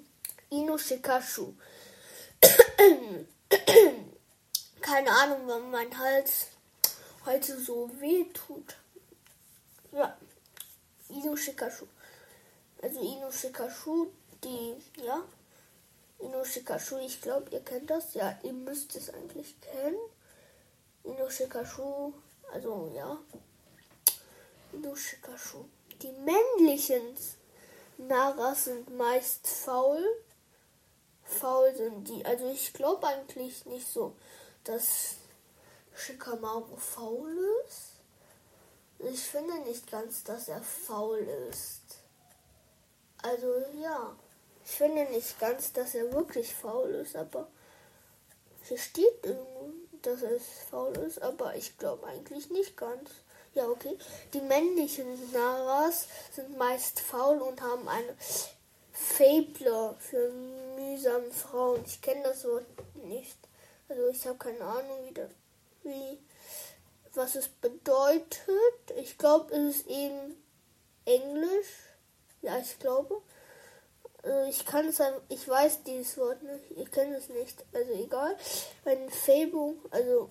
Ino 0.52 0.78
Shikashu. 0.78 1.54
Keine 4.82 5.12
Ahnung, 5.12 5.42
warum 5.46 5.72
mein 5.72 5.98
Hals 5.98 6.48
heute 7.26 7.60
so 7.60 7.90
weh 8.00 8.26
tut. 8.34 8.76
Ja, 9.92 10.18
Ino 11.10 11.36
Shikashu. 11.36 11.86
Also 12.82 13.00
Ino 13.00 13.32
Shikashu, 13.32 14.08
die, 14.44 14.76
ja, 15.04 15.24
Ino 16.22 16.44
Shikashu, 16.44 16.98
ich 16.98 17.22
glaube, 17.22 17.50
ihr 17.52 17.62
kennt 17.62 17.90
das. 17.90 18.14
Ja, 18.14 18.38
ihr 18.44 18.52
müsst 18.54 18.96
es 18.96 19.10
eigentlich 19.14 19.60
kennen. 19.62 19.98
Ino 21.04 21.30
Shikashu, 21.30 22.14
also 22.52 22.92
ja. 22.94 23.18
Ino 24.74 24.96
Shikashu. 24.96 25.64
Die 26.02 26.12
männlichen 26.12 27.02
Naras 27.98 28.66
sind 28.66 28.96
meist 28.98 29.48
faul. 29.48 30.04
Faul 31.24 31.74
sind 31.76 32.08
die. 32.08 32.26
Also 32.26 32.50
ich 32.50 32.74
glaube 32.74 33.08
eigentlich 33.08 33.66
nicht 33.66 33.88
so, 33.88 34.16
dass 34.66 35.16
Shikamaru 35.96 36.76
faul 36.76 37.38
ist. 37.66 37.94
Ich 39.00 39.22
finde 39.22 39.58
nicht 39.60 39.90
ganz, 39.90 40.26
dass 40.26 40.50
er 40.50 40.62
faul 40.62 41.20
ist. 41.50 41.82
Also 43.22 43.48
ja. 43.82 44.18
Ich 44.66 44.72
finde 44.72 45.06
nicht 45.06 45.40
ganz, 45.40 45.74
dass 45.74 45.96
er 45.96 46.12
wirklich 46.14 46.54
faul 46.54 46.90
ist, 46.90 47.16
aber 47.16 47.48
hier 48.64 48.78
steht 48.78 49.24
irgendwo, 49.24 49.72
dass 50.02 50.22
er 50.22 50.40
faul 50.70 50.96
ist, 50.98 51.22
aber 51.22 51.56
ich 51.56 51.78
glaube 51.78 52.06
eigentlich 52.08 52.50
nicht 52.50 52.78
ganz. 52.78 53.10
Ja, 53.56 53.68
okay. 53.68 53.98
Die 54.34 54.42
männlichen 54.42 55.32
Naras 55.32 56.08
sind 56.32 56.58
meist 56.58 57.00
faul 57.00 57.40
und 57.40 57.60
haben 57.62 57.88
eine 57.88 58.16
Fable 58.94 59.96
für 60.00 60.32
mühsame 60.76 61.32
Frauen. 61.32 61.84
Ich 61.86 62.02
kenne 62.02 62.24
das 62.24 62.46
Wort 62.46 62.66
nicht. 63.04 63.38
Also 63.88 64.08
ich 64.10 64.28
habe 64.28 64.38
keine 64.38 64.62
Ahnung, 64.62 65.08
wie, 65.08 65.14
das, 65.14 65.30
wie 65.84 66.20
was 67.16 67.36
es 67.36 67.48
bedeutet. 67.48 68.38
Ich 68.98 69.18
glaube, 69.18 69.54
es 69.56 69.78
ist 69.78 69.88
eben 69.88 70.36
Englisch. 71.06 71.68
Ja, 72.42 72.58
ich 72.60 72.78
glaube. 72.80 73.22
Äh, 74.30 74.50
ich 74.50 74.66
kann 74.66 74.88
es, 74.88 75.02
ich 75.30 75.48
weiß 75.48 75.84
dieses 75.84 76.18
Wort 76.18 76.42
nicht, 76.44 76.72
ich 76.78 76.92
kenne 76.92 77.18
es 77.18 77.30
nicht, 77.30 77.66
also 77.74 77.92
egal. 77.94 78.36
Ein 78.86 79.10
Fable, 79.10 79.76
also 79.90 80.30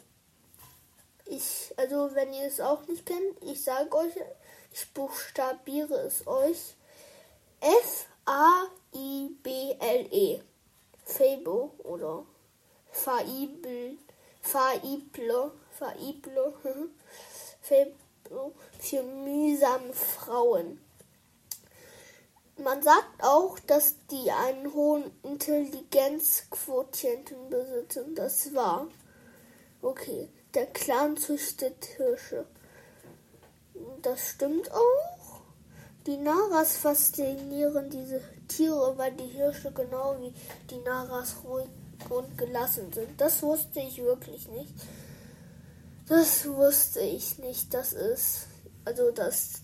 ich, 1.26 1.74
also 1.76 2.14
wenn 2.14 2.32
ihr 2.32 2.46
es 2.46 2.60
auch 2.60 2.86
nicht 2.86 3.04
kennt, 3.04 3.42
ich 3.42 3.62
sage 3.62 3.92
euch, 3.94 4.12
ich 4.72 4.92
buchstabiere 4.94 5.94
es 6.06 6.26
euch. 6.26 6.76
F-A-I-B-L-E. 7.60 8.12
Fable 11.04 11.70
oder 11.84 12.24
Faible, 12.90 13.96
Faible, 14.42 15.52
Faible, 15.70 16.54
Fable 17.62 18.52
für 18.78 19.02
mühsame 19.02 19.92
Frauen. 19.94 20.78
Man 22.62 22.82
sagt 22.82 23.22
auch, 23.22 23.58
dass 23.60 23.94
die 24.10 24.30
einen 24.32 24.74
hohen 24.74 25.12
Intelligenzquotienten 25.22 27.50
besitzen. 27.50 28.16
Das 28.16 28.52
war. 28.52 28.88
Okay, 29.80 30.28
der 30.54 30.66
Clan 30.66 31.16
züchtet 31.16 31.84
Hirsche. 31.96 32.44
Das 34.02 34.30
stimmt 34.30 34.72
auch. 34.72 35.42
Die 36.06 36.16
Naras 36.16 36.76
faszinieren 36.76 37.90
diese 37.90 38.20
Tiere, 38.48 38.96
weil 38.96 39.12
die 39.12 39.26
Hirsche 39.26 39.70
genau 39.70 40.16
wie 40.20 40.32
die 40.70 40.78
Naras 40.78 41.36
ruhig 41.44 41.68
und 42.08 42.38
gelassen 42.38 42.92
sind. 42.92 43.20
Das 43.20 43.42
wusste 43.42 43.80
ich 43.80 44.02
wirklich 44.02 44.48
nicht. 44.48 44.74
Das 46.08 46.48
wusste 46.48 47.00
ich 47.00 47.38
nicht. 47.38 47.72
Das 47.72 47.92
ist 47.92 48.48
also 48.84 49.10
das 49.10 49.62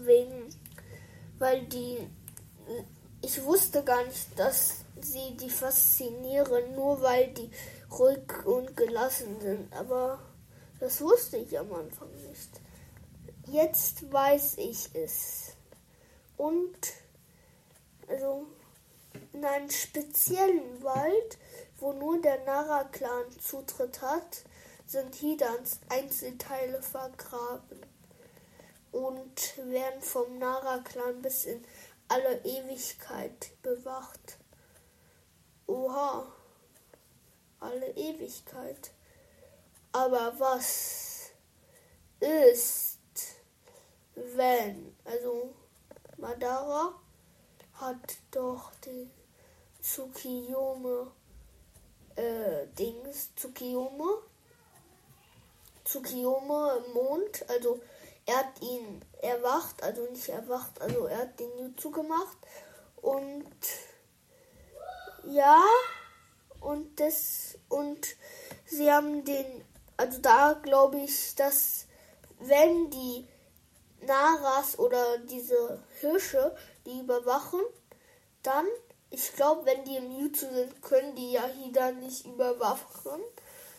wegen, 0.00 0.48
weil 1.38 1.66
die 1.66 2.08
ich 3.22 3.42
wusste 3.44 3.82
gar 3.82 4.04
nicht, 4.04 4.38
dass 4.38 4.84
sie 5.00 5.36
die 5.36 5.50
faszinieren, 5.50 6.74
nur 6.74 7.00
weil 7.00 7.32
die 7.32 7.50
ruhig 7.90 8.44
und 8.44 8.76
gelassen 8.76 9.40
sind. 9.40 9.72
Aber 9.72 10.18
das 10.80 11.00
wusste 11.00 11.38
ich 11.38 11.58
am 11.58 11.72
Anfang 11.72 12.10
nicht. 12.28 12.60
Jetzt 13.46 14.12
weiß 14.12 14.58
ich 14.58 14.88
es. 14.94 15.52
Und 16.36 16.76
also 18.08 18.46
in 19.32 19.44
einem 19.44 19.70
speziellen 19.70 20.82
Wald, 20.82 21.38
wo 21.78 21.92
nur 21.92 22.20
der 22.20 22.44
Nara-Clan 22.44 23.30
Zutritt 23.40 24.02
hat, 24.02 24.44
sind 24.86 25.14
Hidans 25.14 25.80
Einzelteile 25.88 26.82
vergraben 26.82 27.80
und 28.92 29.56
werden 29.56 30.00
vom 30.00 30.38
Nara-Clan 30.38 31.22
bis 31.22 31.44
in 31.44 31.64
alle 32.08 32.44
Ewigkeit 32.44 33.50
bewacht. 33.62 34.38
Oha, 35.66 36.32
alle 37.60 37.90
Ewigkeit. 37.96 38.92
Aber 39.92 40.38
was 40.38 41.30
ist, 42.20 42.98
wenn, 44.14 44.94
also 45.04 45.54
Madara 46.16 46.94
hat 47.74 48.16
doch 48.30 48.72
den 48.86 49.10
Tsukiyome 49.80 51.10
äh, 52.16 52.66
Dings, 52.78 53.34
Tsukiyome, 53.34 54.22
Tsukiyome 55.84 56.84
Mond, 56.94 57.48
also 57.48 57.80
er 58.26 58.36
hat 58.38 58.62
ihn 58.62 59.04
erwacht, 59.22 59.82
also 59.82 60.02
nicht 60.10 60.28
erwacht, 60.28 60.80
also 60.80 61.06
er 61.06 61.18
hat 61.18 61.40
den 61.40 61.58
Jutsu 61.58 61.90
gemacht 61.90 62.36
und 62.96 63.44
ja 65.24 65.62
und 66.60 66.98
das 67.00 67.58
und 67.68 68.16
sie 68.66 68.90
haben 68.90 69.24
den, 69.24 69.64
also 69.96 70.20
da 70.20 70.54
glaube 70.54 71.00
ich, 71.00 71.34
dass 71.34 71.86
wenn 72.38 72.90
die 72.90 73.26
Naras 74.00 74.78
oder 74.78 75.18
diese 75.18 75.82
Hirsche 76.00 76.56
die 76.86 77.00
überwachen, 77.00 77.60
dann 78.42 78.66
ich 79.14 79.32
glaube, 79.36 79.64
wenn 79.64 79.84
die 79.84 79.96
im 79.96 80.10
Jutsu 80.10 80.46
sind, 80.52 80.82
können 80.82 81.14
die 81.14 81.32
ja 81.32 81.46
Hidan 81.46 82.00
nicht 82.00 82.26
überwachen. 82.26 83.22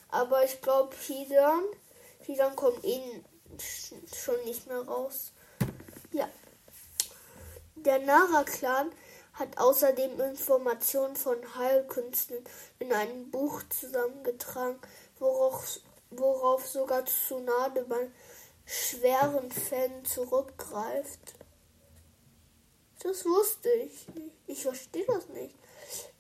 Aber 0.10 0.46
ich 0.46 0.62
glaube, 0.62 0.96
Hidan, 0.96 1.64
Hidan 2.22 2.56
kommt 2.56 2.84
eh 2.86 3.22
schon 3.62 4.44
nicht 4.46 4.68
mehr 4.68 4.82
raus. 4.82 5.32
Ja. 6.12 6.30
Der 7.76 8.00
Nara-Clan 8.00 8.92
hat 9.34 9.58
außerdem 9.58 10.20
Informationen 10.20 11.16
von 11.16 11.38
Heilkünsten 11.56 12.38
in 12.80 12.94
einem 12.94 13.30
Buch 13.32 13.62
zusammengetragen, 13.70 14.80
worauf, 15.20 15.80
worauf 16.10 16.68
sogar 16.68 17.06
Tsunade 17.06 17.84
bei 17.84 18.10
schweren 18.66 19.52
Fällen 19.52 20.06
zurückgreift. 20.06 21.36
Das 23.04 23.26
wusste 23.26 23.70
ich 23.70 24.08
nicht. 24.16 24.36
Ich 24.48 24.64
verstehe 24.64 25.06
das 25.06 25.28
nicht. 25.30 25.56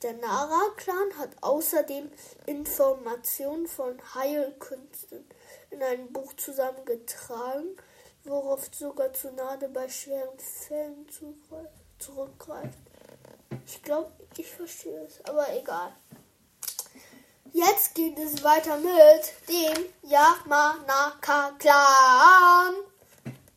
Der 0.03 0.13
Nara-Clan 0.13 1.17
hat 1.17 1.31
außerdem 1.41 2.11
Informationen 2.45 3.67
von 3.67 3.99
Heilkünsten 4.13 5.25
in 5.71 5.81
einem 5.83 6.11
Buch 6.11 6.33
zusammengetragen, 6.33 7.77
worauf 8.23 8.69
sogar 8.73 9.13
Tsunade 9.13 9.69
bei 9.69 9.87
schweren 9.89 10.37
Fällen 10.39 11.07
zurückgreift. 11.99 12.79
Ich 13.65 13.81
glaube, 13.81 14.11
ich 14.37 14.51
verstehe 14.51 15.05
es, 15.05 15.23
aber 15.25 15.51
egal. 15.55 15.95
Jetzt 17.53 17.95
geht 17.95 18.19
es 18.19 18.43
weiter 18.43 18.77
mit 18.77 19.33
dem 19.47 19.85
Yamanaka-Clan. 20.03 22.75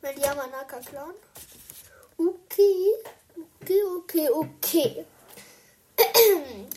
Mit 0.00 0.18
Yamanaka-Clan. 0.18 1.14
Okay, 2.16 2.94
okay, 3.60 3.82
okay, 3.96 4.30
okay. 4.30 5.04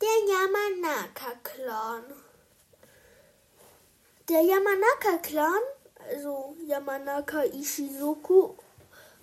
Der 0.00 0.18
Yamanaka-Clan. 0.28 2.04
Der 4.28 4.42
Yamanaka-Clan, 4.42 5.62
also 6.10 6.54
Yamanaka 6.66 7.44
Ishizoku 7.44 8.54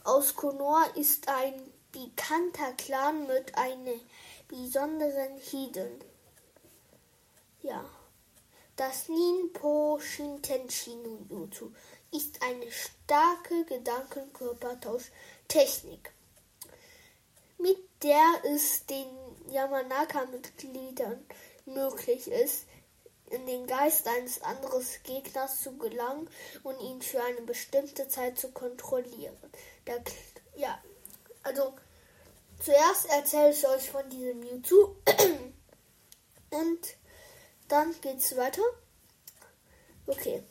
aus 0.04 0.36
Konoha 0.36 0.86
ist 0.96 1.30
ein 1.30 1.54
bekannter 1.92 2.74
Clan 2.74 3.28
mit 3.28 3.56
einer 3.56 4.00
besonderen 4.48 5.38
Hidden. 5.38 6.04
Ja. 7.62 7.86
Das 8.78 9.08
Ninpo 9.08 10.00
Shintenshi 10.02 10.96
no 10.96 11.20
Jutsu 11.30 11.72
ist 12.12 12.42
eine 12.42 12.72
starke 12.72 13.64
Gedankenkörpertausch-Technik, 13.66 16.12
mit 17.60 17.78
der 18.02 18.42
es 18.44 18.88
den 18.88 19.06
Yamanaka-Mitgliedern 19.52 21.24
möglich 21.68 22.28
ist, 22.28 22.66
in 23.36 23.46
den 23.46 23.68
Geist 23.68 24.08
eines 24.08 24.42
anderen 24.42 24.86
Gegners 25.04 25.62
zu 25.62 25.78
gelangen 25.78 26.30
und 26.64 26.80
ihn 26.80 27.02
für 27.02 27.22
eine 27.24 27.42
bestimmte 27.42 28.08
Zeit 28.08 28.40
zu 28.40 28.52
kontrollieren. 28.52 29.36
Der, 29.86 30.02
ja, 30.56 30.82
also 31.44 31.74
zuerst 32.60 33.10
erzähle 33.10 33.52
ich 33.52 33.68
euch 33.68 33.90
von 33.92 34.10
diesem 34.10 34.40
Mewtwo 34.40 34.96
und 36.50 36.80
dann 37.68 37.94
geht's 38.02 38.36
weiter. 38.36 38.64
Okay. 40.08 40.44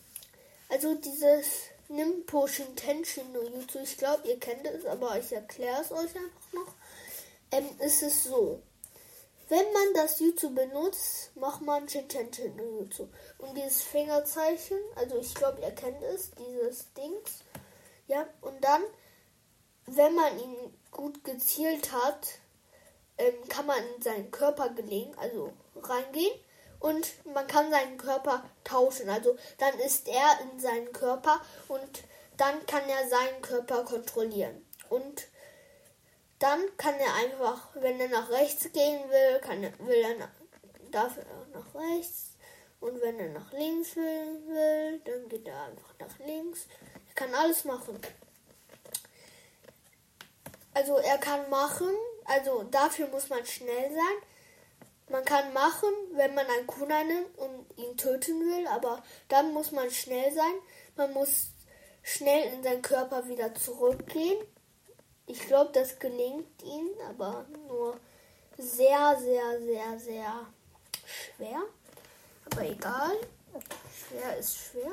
Also 0.68 0.94
dieses 0.94 1.46
Nimpo 1.88 2.46
Shintenshin 2.46 3.32
no 3.32 3.42
Jutsu, 3.42 3.78
ich 3.80 3.96
glaube, 3.96 4.26
ihr 4.26 4.40
kennt 4.40 4.66
es, 4.66 4.84
aber 4.86 5.18
ich 5.18 5.32
erkläre 5.32 5.80
es 5.80 5.92
euch 5.92 6.16
einfach 6.16 6.52
noch. 6.52 6.74
Ähm, 7.50 7.68
ist 7.80 8.02
es 8.02 8.24
so. 8.24 8.60
Wenn 9.54 9.72
man 9.72 9.94
das 9.94 10.18
Jutsu 10.18 10.52
benutzt, 10.52 11.30
macht 11.36 11.60
man 11.62 11.84
no 11.84 12.80
Jutsu. 12.80 13.08
Und 13.38 13.56
dieses 13.56 13.82
Fingerzeichen, 13.82 14.78
also 14.96 15.16
ich 15.18 15.32
glaube, 15.32 15.60
ihr 15.60 15.70
kennt 15.70 16.02
es, 16.02 16.32
dieses 16.32 16.92
Dings. 16.94 17.44
Ja, 18.08 18.26
und 18.40 18.64
dann, 18.64 18.82
wenn 19.86 20.12
man 20.16 20.36
ihn 20.40 20.56
gut 20.90 21.22
gezielt 21.22 21.92
hat, 21.92 22.26
ähm, 23.16 23.34
kann 23.48 23.66
man 23.66 23.78
in 23.94 24.02
seinen 24.02 24.32
Körper 24.32 24.70
gelegen, 24.70 25.16
also 25.18 25.52
reingehen 25.76 26.36
und 26.80 27.12
man 27.32 27.46
kann 27.46 27.70
seinen 27.70 27.96
Körper 27.96 28.42
tauschen. 28.64 29.08
Also 29.08 29.36
dann 29.58 29.78
ist 29.78 30.08
er 30.08 30.40
in 30.42 30.58
seinem 30.58 30.92
Körper 30.92 31.40
und 31.68 32.02
dann 32.38 32.66
kann 32.66 32.88
er 32.88 33.08
seinen 33.08 33.40
Körper 33.40 33.84
kontrollieren. 33.84 34.66
Und 34.88 35.28
dann 36.44 36.76
kann 36.76 36.94
er 36.96 37.14
einfach, 37.14 37.70
wenn 37.72 37.98
er 37.98 38.08
nach 38.08 38.28
rechts 38.28 38.70
gehen 38.70 39.08
will, 39.08 39.40
kann 39.40 39.62
er, 39.62 39.72
will 39.78 39.96
er 39.96 40.18
nach, 40.18 40.28
darf 40.90 41.16
er 41.16 41.24
nach 41.54 41.74
rechts. 41.74 42.36
Und 42.80 43.00
wenn 43.00 43.18
er 43.18 43.30
nach 43.30 43.50
links 43.52 43.96
will, 43.96 44.42
will, 44.46 45.00
dann 45.06 45.26
geht 45.30 45.48
er 45.48 45.64
einfach 45.64 45.94
nach 45.98 46.18
links. 46.18 46.66
Er 47.08 47.14
kann 47.14 47.34
alles 47.34 47.64
machen. 47.64 47.98
Also 50.74 50.98
er 50.98 51.16
kann 51.16 51.48
machen, 51.48 51.94
also 52.26 52.64
dafür 52.64 53.08
muss 53.08 53.30
man 53.30 53.46
schnell 53.46 53.90
sein. 53.90 54.28
Man 55.08 55.24
kann 55.24 55.50
machen, 55.54 55.88
wenn 56.12 56.34
man 56.34 56.46
einen 56.46 56.66
Kunai 56.66 57.04
nimmt 57.04 57.38
und 57.38 57.78
ihn 57.78 57.96
töten 57.96 58.38
will, 58.40 58.66
aber 58.66 59.02
dann 59.28 59.54
muss 59.54 59.72
man 59.72 59.90
schnell 59.90 60.30
sein. 60.34 60.54
Man 60.96 61.14
muss 61.14 61.52
schnell 62.02 62.52
in 62.52 62.62
seinen 62.62 62.82
Körper 62.82 63.26
wieder 63.28 63.54
zurückgehen. 63.54 64.36
Ich 65.26 65.40
glaube, 65.46 65.70
das 65.72 65.98
gelingt 65.98 66.62
ihm, 66.62 66.88
aber 67.08 67.46
nur 67.66 67.96
sehr, 68.58 69.16
sehr, 69.18 69.60
sehr, 69.60 69.98
sehr 69.98 70.46
schwer. 71.04 71.62
Aber 72.50 72.62
egal. 72.62 73.16
Schwer 74.08 74.36
ist 74.36 74.56
schwer. 74.56 74.92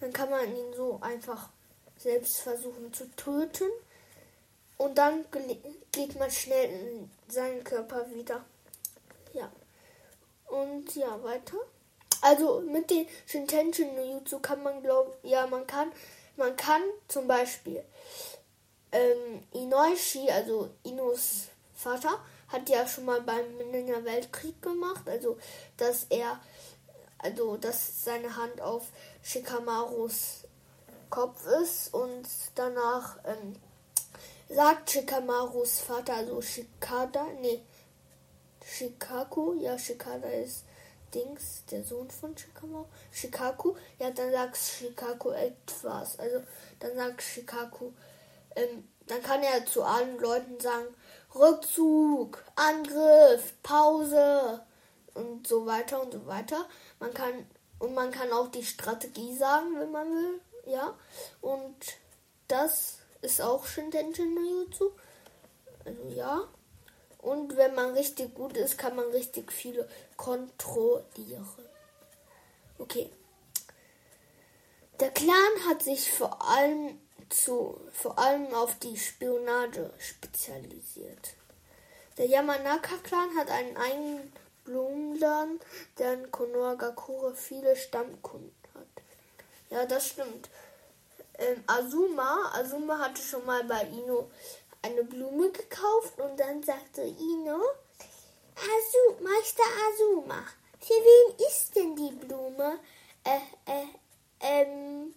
Dann 0.00 0.12
kann 0.12 0.30
man 0.30 0.44
ihn 0.56 0.72
so 0.74 0.98
einfach 1.02 1.48
selbst 1.96 2.40
versuchen 2.40 2.92
zu 2.92 3.10
töten. 3.16 3.68
Und 4.78 4.96
dann 4.96 5.26
geht 5.92 6.18
man 6.18 6.30
schnell 6.30 6.70
in 6.70 7.10
seinen 7.28 7.62
Körper 7.64 8.10
wieder. 8.10 8.44
Ja. 9.34 9.50
Und 10.46 10.94
ja, 10.96 11.22
weiter. 11.22 11.58
Also 12.22 12.60
mit 12.60 12.90
den 12.90 13.06
Shintenshi 13.26 13.84
no 13.84 14.02
Jutsu 14.02 14.40
kann 14.40 14.62
man 14.62 14.82
glauben, 14.82 15.12
ja, 15.22 15.46
man 15.46 15.66
kann, 15.66 15.92
man 16.36 16.56
kann 16.56 16.82
zum 17.08 17.26
Beispiel 17.26 17.82
ähm, 18.92 19.42
Inoishi, 19.52 20.30
also 20.30 20.70
Inos 20.82 21.48
Vater, 21.74 22.20
hat 22.48 22.68
ja 22.68 22.86
schon 22.86 23.04
mal 23.04 23.20
beim 23.22 23.56
Minninger 23.56 24.04
Weltkrieg 24.04 24.60
gemacht, 24.60 25.08
also 25.08 25.38
dass 25.76 26.06
er, 26.10 26.40
also 27.18 27.56
dass 27.56 28.04
seine 28.04 28.34
Hand 28.36 28.60
auf 28.60 28.88
Shikamarus 29.22 30.44
Kopf 31.08 31.44
ist 31.62 31.92
und 31.92 32.26
danach 32.54 33.18
ähm, 33.24 33.56
sagt 34.48 34.90
Shikamarus 34.90 35.80
Vater, 35.80 36.14
also 36.14 36.40
Shikada, 36.40 37.26
nee, 37.40 37.62
Shikaku, 38.64 39.54
ja, 39.54 39.76
Shikada 39.78 40.28
ist 40.28 40.64
Dings, 41.14 41.64
der 41.70 41.82
Sohn 41.82 42.08
von 42.08 42.36
Shikamaru. 42.36 42.86
Shikaku, 43.10 43.74
ja, 43.98 44.10
dann 44.10 44.30
sagt 44.30 44.56
Shikaku 44.56 45.30
etwas. 45.30 46.18
Also, 46.18 46.42
dann 46.78 46.94
sagt 46.94 47.22
Shikaku, 47.22 47.92
ähm, 48.56 48.88
dann 49.06 49.22
kann 49.22 49.42
er 49.42 49.66
zu 49.66 49.82
allen 49.82 50.18
Leuten 50.18 50.60
sagen, 50.60 50.86
Rückzug, 51.34 52.44
Angriff, 52.56 53.54
Pause 53.62 54.64
und 55.14 55.46
so 55.46 55.66
weiter 55.66 56.02
und 56.02 56.12
so 56.12 56.26
weiter. 56.26 56.68
Man 56.98 57.14
kann, 57.14 57.46
und 57.78 57.94
man 57.94 58.10
kann 58.10 58.32
auch 58.32 58.48
die 58.48 58.64
Strategie 58.64 59.36
sagen, 59.36 59.78
wenn 59.78 59.90
man 59.90 60.08
will, 60.10 60.40
ja. 60.66 60.94
Und 61.40 61.76
das 62.48 62.98
ist 63.22 63.40
auch 63.40 63.66
Shintenshi 63.66 64.24
no 64.24 64.40
Jutsu. 64.40 64.90
Also, 65.84 66.02
ja. 66.14 66.48
Und 67.18 67.56
wenn 67.56 67.74
man 67.74 67.92
richtig 67.92 68.34
gut 68.34 68.56
ist, 68.56 68.78
kann 68.78 68.96
man 68.96 69.06
richtig 69.10 69.52
viele 69.52 69.88
kontrollieren. 70.16 71.46
Okay. 72.78 73.10
Der 75.00 75.10
Clan 75.10 75.68
hat 75.68 75.82
sich 75.82 76.10
vor 76.12 76.42
allem 76.42 76.98
zu, 77.30 77.80
vor 77.92 78.18
allem 78.18 78.52
auf 78.54 78.78
die 78.78 78.96
Spionage 78.96 79.90
spezialisiert. 79.98 81.34
Der 82.18 82.26
Yamanaka-Clan 82.26 83.36
hat 83.36 83.50
einen 83.50 83.76
eigenen 83.76 84.32
Blumenladen, 84.64 85.60
der 85.98 86.14
in 86.14 86.30
Konohagakure 86.30 87.34
viele 87.34 87.76
Stammkunden 87.76 88.52
hat. 88.74 89.04
Ja, 89.70 89.86
das 89.86 90.08
stimmt. 90.08 90.50
Ähm, 91.38 91.64
Azuma, 91.66 92.52
Azuma 92.54 92.98
hatte 92.98 93.22
schon 93.22 93.46
mal 93.46 93.64
bei 93.64 93.82
Ino 93.84 94.30
eine 94.82 95.04
Blume 95.04 95.50
gekauft 95.50 96.18
und 96.18 96.38
dann 96.38 96.62
sagte 96.62 97.02
Ino, 97.02 97.60
Asu, 98.56 99.22
Meister 99.22 99.62
Asuma, 99.88 100.44
für 100.80 100.94
wen 100.94 101.46
ist 101.48 101.74
denn 101.76 101.96
die 101.96 102.12
Blume? 102.12 102.78
Äh, 103.24 103.38
äh, 103.70 103.86
ähm, 104.40 105.14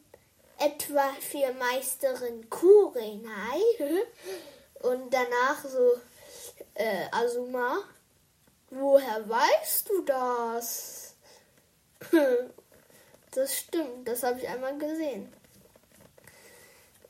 etwa 0.66 1.10
für 1.20 1.54
Meisterin 1.54 2.50
Kurenai? 2.50 3.62
und 4.82 5.14
danach 5.14 5.64
so, 5.64 6.00
äh, 6.76 7.06
Asuma, 7.12 7.84
woher 8.70 9.28
weißt 9.28 9.90
du 9.90 10.02
das? 10.02 11.16
das 13.32 13.58
stimmt, 13.58 14.08
das 14.08 14.24
habe 14.24 14.40
ich 14.40 14.48
einmal 14.48 14.78
gesehen. 14.78 15.32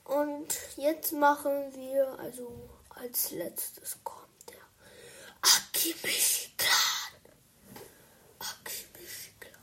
Und 0.03 0.47
jetzt 0.75 1.13
machen 1.13 1.73
wir, 1.73 2.19
also 2.19 2.51
als 2.89 3.31
letztes 3.31 3.97
kommt 4.03 4.49
der 4.49 4.57
Akimishi 5.41 6.51
Clan. 6.57 7.81
Akimishi 8.39 9.31
Clan. 9.39 9.61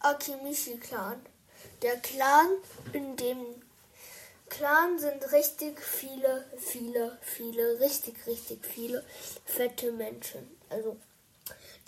Akimishi 0.00 0.78
Clan. 0.78 1.22
Der 1.82 1.96
Clan, 1.96 2.46
in 2.92 3.16
dem 3.16 3.38
Clan 4.50 4.98
sind 4.98 5.32
richtig 5.32 5.80
viele, 5.80 6.44
viele, 6.58 7.18
viele, 7.22 7.80
richtig, 7.80 8.26
richtig 8.26 8.66
viele 8.66 9.04
fette 9.46 9.90
Menschen. 9.92 10.56
Also, 10.68 10.96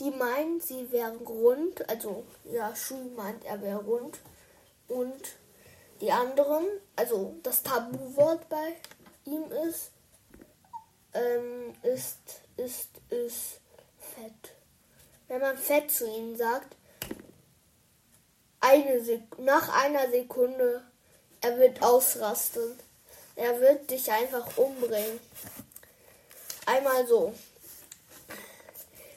die 0.01 0.11
meinen, 0.11 0.61
sie 0.61 0.91
wären 0.93 1.19
rund. 1.19 1.89
Also, 1.91 2.25
ja, 2.45 2.75
Shui 2.75 3.05
meint, 3.17 3.45
er 3.45 3.61
wäre 3.61 3.85
rund. 3.85 4.19
Und 4.89 5.37
die 6.01 6.11
anderen, 6.11 6.65
also 6.97 7.37
das 7.43 7.63
Tabuwort 7.63 8.49
bei 8.49 8.77
ihm 9.27 9.45
ist, 9.69 9.91
ähm, 11.15 11.75
ist, 11.83 12.19
ist, 12.57 12.89
ist 13.11 13.61
fett. 13.99 14.55
Wenn 15.29 15.41
man 15.41 15.59
fett 15.59 15.91
zu 15.91 16.07
ihnen 16.07 16.37
sagt, 16.37 16.77
eine 18.63 19.23
nach 19.39 19.69
einer 19.85 20.11
Sekunde, 20.11 20.83
er 21.43 21.59
wird 21.59 21.83
ausrasten. 21.83 22.79
Er 23.37 23.61
wird 23.61 23.91
dich 23.91 24.11
einfach 24.11 24.57
umbringen. 24.57 25.21
Einmal 26.67 27.07
so. 27.07 27.35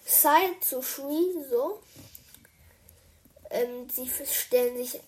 Sai 0.05 0.51
zu 0.61 0.81
Shui 0.81 1.35
so. 1.49 1.81
Ähm, 3.49 3.89
sie 3.89 4.09
stellen 4.25 4.77
sich 4.77 5.01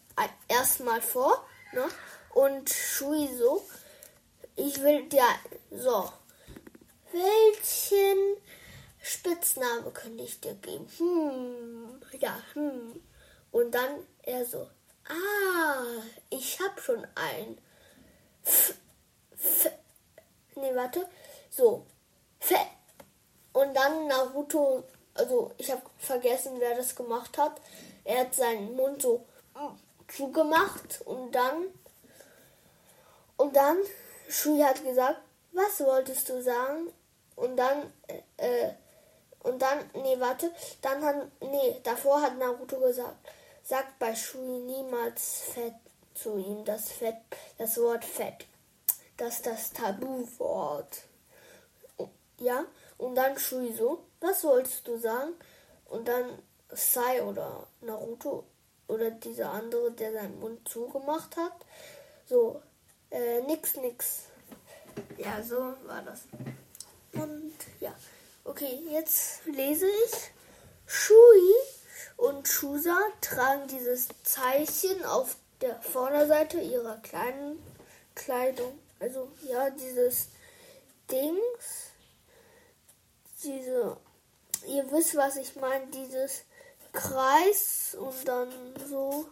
erstmal 0.47 1.02
vor, 1.02 1.45
Ne? 1.73 1.88
Und 2.34 2.69
Shuizo 2.69 3.63
ich 4.58 4.82
will 4.82 5.08
dir 5.08 5.23
so. 5.71 6.12
Welchen 7.12 8.38
Spitzname 9.02 9.91
könnte 9.91 10.23
ich 10.23 10.41
dir 10.41 10.56
geben? 10.56 10.88
Hm, 10.97 12.02
ja, 12.19 12.41
hm. 12.54 13.00
Und 13.57 13.71
dann 13.71 14.05
er 14.21 14.45
so, 14.45 14.69
ah, 15.09 16.03
ich 16.29 16.59
hab 16.59 16.79
schon 16.79 17.07
einen. 17.15 17.57
F, 18.45 18.75
f, 19.31 19.71
nee, 20.53 20.75
warte. 20.75 21.09
So, 21.49 21.83
f. 22.39 22.53
Und 23.53 23.73
dann 23.73 24.05
Naruto, 24.05 24.83
also 25.15 25.53
ich 25.57 25.71
habe 25.71 25.81
vergessen, 25.97 26.59
wer 26.59 26.75
das 26.75 26.95
gemacht 26.95 27.35
hat. 27.39 27.59
Er 28.03 28.19
hat 28.19 28.35
seinen 28.35 28.75
Mund 28.75 29.01
so 29.01 29.25
zugemacht 30.07 31.01
und 31.05 31.31
dann 31.31 31.65
und 33.37 33.55
dann 33.55 33.77
Shui 34.29 34.59
hat 34.59 34.83
gesagt, 34.83 35.19
was 35.53 35.79
wolltest 35.79 36.29
du 36.29 36.43
sagen? 36.43 36.93
Und 37.35 37.57
dann 37.57 37.91
äh, 38.37 38.69
und 39.41 39.59
dann 39.59 39.89
nee, 39.95 40.19
warte, 40.19 40.51
dann 40.83 41.03
hat 41.03 41.15
nee, 41.41 41.81
davor 41.83 42.21
hat 42.21 42.37
Naruto 42.37 42.79
gesagt, 42.79 43.15
sagt 43.67 43.99
bei 43.99 44.15
Shui 44.15 44.60
niemals 44.60 45.41
Fett 45.53 45.73
zu 46.13 46.38
ihm, 46.38 46.63
das 46.63 46.89
Fett, 46.89 47.17
das 47.58 47.77
Wort 47.77 48.06
Fett. 48.06 48.45
Das 49.17 49.36
ist 49.36 49.45
das 49.45 49.73
Tabuwort. 49.73 51.03
Ja, 52.39 52.65
und 52.97 53.15
dann 53.15 53.38
Shui 53.38 53.73
so, 53.73 54.06
was 54.21 54.43
wolltest 54.43 54.88
du 54.88 54.97
sagen? 54.97 55.34
Und 55.86 56.08
dann 56.08 56.39
Sai 56.69 57.23
oder 57.23 57.67
Naruto 57.82 58.45
oder 58.88 59.12
dieser 59.12 59.51
andere, 59.51 59.91
der 59.91 60.13
seinen 60.13 60.39
Mund 60.39 60.67
zugemacht 60.69 61.36
hat. 61.36 61.65
So, 62.25 62.62
äh, 63.10 63.41
nix, 63.41 63.75
nix. 63.75 64.23
Ja, 65.17 65.41
so 65.43 65.58
war 65.86 66.01
das. 66.03 66.21
Und 67.13 67.53
ja, 67.80 67.93
okay, 68.45 68.82
jetzt 68.91 69.45
lese 69.45 69.88
ich. 69.88 70.32
Shui 70.86 71.53
und 72.17 72.47
Shusa 72.47 72.97
tragen 73.21 73.67
dieses 73.67 74.10
Zeichen 74.23 75.06
auf 75.06 75.38
der 75.62 75.80
Vorderseite 75.82 76.60
ihrer 76.60 76.97
kleinen 76.97 77.63
Kleidung. 78.15 78.77
Also 78.99 79.32
ja, 79.47 79.69
dieses 79.69 80.30
Dings, 81.12 81.91
diese, 83.43 83.97
ihr 84.67 84.91
wisst, 84.91 85.15
was 85.15 85.38
ich 85.38 85.56
meine, 85.56 85.86
dieses 85.88 86.43
Kreis 86.91 87.95
und 87.99 88.27
dann 88.27 88.49
so, 88.89 89.27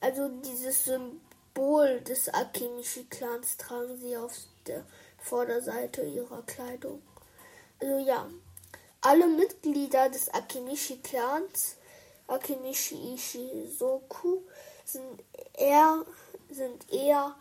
also 0.00 0.28
dieses 0.28 0.84
Symbol 0.84 2.00
des 2.00 2.32
Akimishi-Clans 2.32 3.58
tragen 3.58 3.98
sie 3.98 4.16
auf 4.16 4.32
der 4.66 4.84
Vorderseite 5.18 6.02
ihrer 6.02 6.42
Kleidung. 6.42 7.02
Also 7.80 7.98
ja, 7.98 8.26
alle 9.02 9.26
Mitglieder 9.26 10.08
des 10.08 10.30
Akimishi-Clans, 10.30 11.75
Akimishi 12.28 13.14
Ishizoku, 13.14 14.42
sind 14.84 15.22
eher, 15.54 16.04
sind 16.50 16.92
eher 16.92 17.34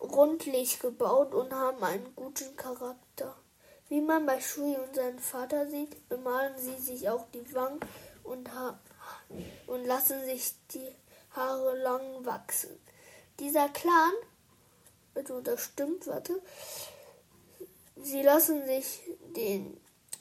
rundlich 0.00 0.78
gebaut 0.80 1.34
und 1.34 1.52
haben 1.52 1.82
einen 1.82 2.14
guten 2.14 2.56
Charakter. 2.56 3.34
Wie 3.88 4.00
man 4.00 4.26
bei 4.26 4.40
Shui 4.40 4.76
und 4.76 4.94
seinem 4.94 5.18
Vater 5.18 5.68
sieht, 5.68 6.08
bemalen 6.08 6.58
sie 6.58 6.76
sich 6.78 7.08
auch 7.08 7.26
die 7.32 7.54
Wangen 7.54 7.80
und, 8.22 8.52
ha 8.54 8.78
und 9.66 9.84
lassen 9.84 10.24
sich 10.24 10.54
die 10.72 10.94
Haare 11.32 11.76
lang 11.78 12.24
wachsen. 12.24 12.78
Dieser 13.38 13.68
Clan, 13.68 14.12
also 15.14 15.40
das 15.40 15.62
stimmt, 15.62 16.06
warte, 16.06 16.40
sie 17.96 18.22
lassen 18.22 18.64
sich 18.66 19.02
den, 19.36 19.80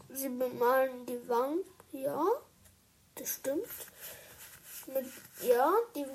sie 0.09 0.29
bemalen 0.29 1.05
die 1.05 1.27
Wangen, 1.29 1.63
ja, 1.91 2.25
das 3.15 3.29
stimmt. 3.35 3.67
Mit, 4.87 5.05
ja, 5.41 5.73
die 5.95 6.05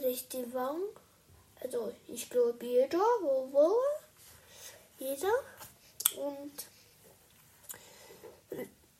sich 0.00 0.28
die 0.28 0.54
Wangen, 0.54 0.82
also 1.60 1.92
ich 2.08 2.30
glaube 2.30 2.64
jeder, 2.64 2.98
wo, 3.20 3.48
wo, 3.50 3.74
jeder 4.98 5.32
und 6.16 6.52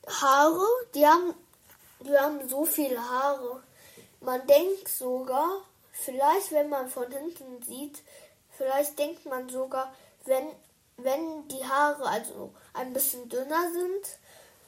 Haare, 0.08 0.66
die 0.94 1.06
haben 1.06 1.34
die 2.04 2.18
haben 2.18 2.48
so 2.48 2.64
viele 2.64 2.98
Haare. 2.98 3.62
Man 4.20 4.46
denkt 4.46 4.88
sogar, 4.88 5.62
vielleicht 5.92 6.52
wenn 6.52 6.68
man 6.68 6.88
von 6.88 7.10
hinten 7.10 7.62
sieht, 7.62 8.02
vielleicht 8.56 8.98
denkt 8.98 9.26
man 9.26 9.48
sogar, 9.48 9.94
wenn, 10.24 10.48
wenn 10.96 11.48
die 11.48 11.64
Haare 11.64 12.04
also 12.04 12.52
ein 12.74 12.92
bisschen 12.92 13.28
dünner 13.28 13.70
sind, 13.72 14.18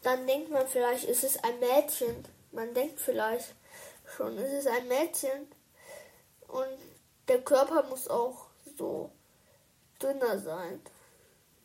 dann 0.02 0.26
denkt 0.26 0.50
man 0.50 0.66
vielleicht, 0.66 1.04
ist 1.04 1.24
es 1.24 1.42
ein 1.42 1.58
Mädchen. 1.60 2.24
Man 2.54 2.72
denkt 2.72 3.00
vielleicht 3.00 3.54
schon, 4.16 4.38
ist 4.38 4.52
es 4.52 4.66
ein 4.66 4.86
Mädchen. 4.86 5.48
Und 6.46 6.78
der 7.26 7.42
Körper 7.42 7.82
muss 7.84 8.06
auch 8.06 8.46
so 8.78 9.10
dünner 10.00 10.38
sein. 10.38 10.80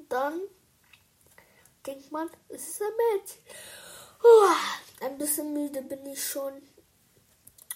Dann 0.10 0.41
denkt 1.86 2.12
man, 2.12 2.28
ist 2.49 2.69
es 2.69 2.82
ein 2.82 2.88
Mädchen. 2.97 3.41
Ein 5.02 5.17
bisschen 5.17 5.54
müde 5.54 5.82
bin 5.84 6.06
ich 6.08 6.23
schon. 6.23 6.54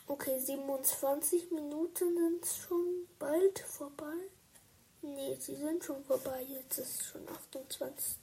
Okay, 0.07 0.39
27 0.39 1.51
Minuten 1.51 2.17
sind 2.17 2.45
schon 2.45 3.07
bald 3.19 3.59
vorbei. 3.59 4.17
Nee, 5.01 5.37
sie 5.39 5.55
sind 5.55 5.83
schon 5.83 6.03
vorbei. 6.03 6.41
Jetzt 6.49 6.79
ist 6.79 7.03
schon 7.03 7.27
28. 7.29 8.17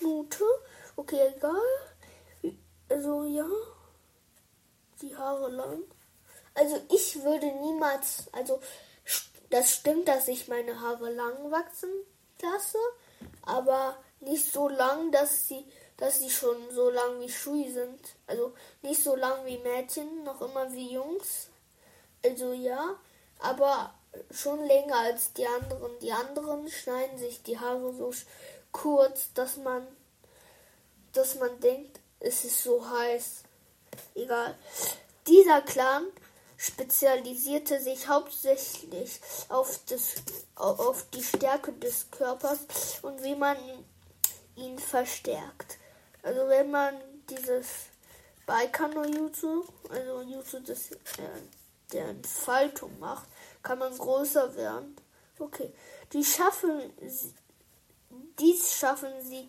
Minute. 0.00 0.44
Okay, 0.96 1.32
egal. 1.36 2.56
Also 2.88 3.24
ja. 3.24 3.46
Die 5.02 5.16
Haare 5.16 5.50
lang. 5.50 5.82
Also 6.54 6.80
ich 6.90 7.22
würde 7.22 7.46
niemals, 7.46 8.28
also 8.32 8.60
das 9.50 9.72
stimmt, 9.72 10.08
dass 10.08 10.28
ich 10.28 10.48
meine 10.48 10.80
Haare 10.80 11.10
lang 11.10 11.50
wachsen 11.50 11.90
lasse, 12.40 12.78
aber 13.42 13.96
nicht 14.20 14.52
so 14.52 14.68
lang, 14.68 15.10
dass 15.10 15.48
sie 15.48 15.64
dass 15.96 16.18
sie 16.18 16.30
schon 16.30 16.56
so 16.70 16.90
lang 16.90 17.20
wie 17.20 17.30
Shui 17.30 17.70
sind. 17.70 18.00
Also 18.26 18.52
nicht 18.82 19.02
so 19.02 19.14
lang 19.14 19.44
wie 19.46 19.58
Mädchen, 19.58 20.24
noch 20.24 20.40
immer 20.40 20.72
wie 20.72 20.92
Jungs. 20.92 21.48
Also 22.24 22.52
ja, 22.52 22.96
aber 23.38 23.94
schon 24.30 24.64
länger 24.64 24.96
als 24.96 25.32
die 25.34 25.46
anderen. 25.46 25.98
Die 26.00 26.12
anderen 26.12 26.68
schneiden 26.68 27.18
sich 27.18 27.42
die 27.42 27.58
Haare 27.58 27.92
so 27.92 28.12
kurz, 28.72 29.32
dass 29.34 29.56
man, 29.56 29.86
dass 31.12 31.36
man 31.36 31.60
denkt, 31.60 32.00
es 32.20 32.44
ist 32.44 32.62
so 32.62 32.88
heiß. 32.88 33.43
Egal. 34.14 34.56
Dieser 35.26 35.62
Clan 35.62 36.06
spezialisierte 36.56 37.80
sich 37.80 38.08
hauptsächlich 38.08 39.20
auf, 39.48 39.80
das, 39.86 40.14
auf 40.54 41.06
die 41.10 41.22
Stärke 41.22 41.72
des 41.72 42.10
Körpers 42.10 42.60
und 43.02 43.22
wie 43.22 43.34
man 43.34 43.56
ihn 44.56 44.78
verstärkt. 44.78 45.78
Also 46.22 46.48
wenn 46.48 46.70
man 46.70 46.94
dieses 47.28 47.66
Baikano 48.46 49.04
Jutsu, 49.04 49.64
also 49.90 50.22
Jutsu 50.22 50.60
des, 50.60 50.92
äh, 50.92 50.96
der 51.92 52.08
Entfaltung 52.08 52.98
macht, 52.98 53.28
kann 53.62 53.78
man 53.78 53.96
größer 53.96 54.54
werden. 54.54 54.96
Okay, 55.38 55.72
die 56.12 56.24
schaffen, 56.24 56.92
dies 58.38 58.74
schaffen 58.74 59.12
sie 59.22 59.48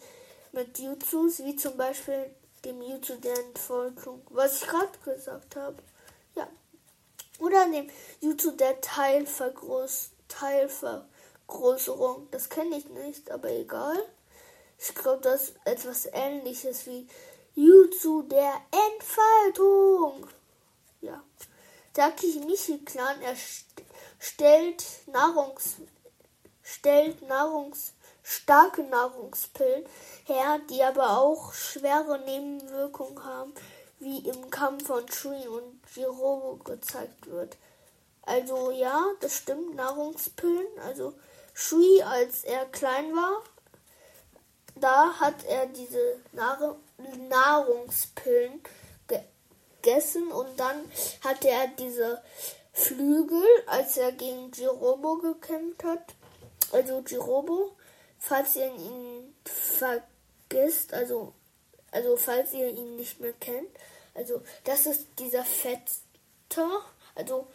mit 0.51 0.79
Jutsus, 0.79 1.39
wie 1.39 1.55
zum 1.55 1.77
Beispiel 1.77 2.33
dem 2.65 2.81
Jutsu 2.81 3.17
der 3.17 3.37
Entfaltung, 3.37 4.21
was 4.29 4.61
ich 4.61 4.67
gerade 4.67 4.97
gesagt 5.03 5.55
habe. 5.55 5.77
Ja. 6.35 6.47
Oder 7.39 7.69
dem 7.69 7.89
Jutsu 8.21 8.51
der 8.51 8.81
Teilvergröß 8.81 10.11
Teilvergrößerung. 10.27 12.27
Das 12.31 12.49
kenne 12.49 12.77
ich 12.77 12.89
nicht, 12.89 13.31
aber 13.31 13.51
egal. 13.51 13.97
Ich 14.79 14.93
glaube, 14.95 15.21
das 15.21 15.49
ist 15.49 15.55
etwas 15.65 16.07
ähnliches 16.11 16.87
wie 16.87 17.07
Jutsu 17.53 18.23
der 18.23 18.53
Entfaltung. 18.71 20.27
Ja. 21.01 21.23
Der 21.95 22.11
Kimichi-Clan 22.11 23.21
erstellt 23.21 24.83
Nahrungs 25.07 25.75
stellt 26.65 27.21
Nahrungs 27.21 27.93
starke 28.25 28.83
Nahrungspillen 28.83 29.85
her, 30.25 30.59
die 30.69 30.83
aber 30.83 31.19
auch 31.19 31.53
schwere 31.53 32.19
Nebenwirkungen 32.25 33.23
haben, 33.23 33.53
wie 33.99 34.27
im 34.27 34.49
Kampf 34.49 34.87
von 34.87 35.07
Shui 35.11 35.47
und 35.47 35.79
Jirobo 35.93 36.57
gezeigt 36.63 37.29
wird. 37.29 37.55
Also 38.23 38.71
ja, 38.71 39.05
das 39.21 39.37
stimmt, 39.37 39.75
Nahrungspillen. 39.75 40.67
Also 40.83 41.13
Shui, 41.53 42.01
als 42.01 42.43
er 42.43 42.65
klein 42.65 43.15
war, 43.15 43.43
da 44.75 45.13
hat 45.19 45.45
er 45.45 45.67
diese 45.67 46.19
Nahr 46.31 46.75
Nahrungspillen 47.29 48.61
gegessen 49.07 50.31
und 50.31 50.59
dann 50.59 50.89
hatte 51.23 51.49
er 51.49 51.67
diese 51.67 52.21
Flügel, 52.73 53.45
als 53.67 53.97
er 53.97 54.11
gegen 54.11 54.51
Jirobo 54.51 55.17
gekämpft 55.17 55.83
hat. 55.83 56.15
also 56.73 56.99
Jirobo, 57.05 57.75
falls 58.27 58.55
ihr 58.55 58.73
ihn 58.73 59.35
vergisst, 59.45 60.93
also, 60.93 61.33
also 61.91 62.17
falls 62.17 62.53
ihr 62.53 62.69
ihn 62.69 62.95
nicht 62.95 63.19
mehr 63.19 63.33
kennt, 63.33 63.69
also 64.15 64.41
das 64.63 64.87
ist 64.87 65.07
dieser 65.19 65.45
Fetter, 65.45 66.81
also 67.13 67.47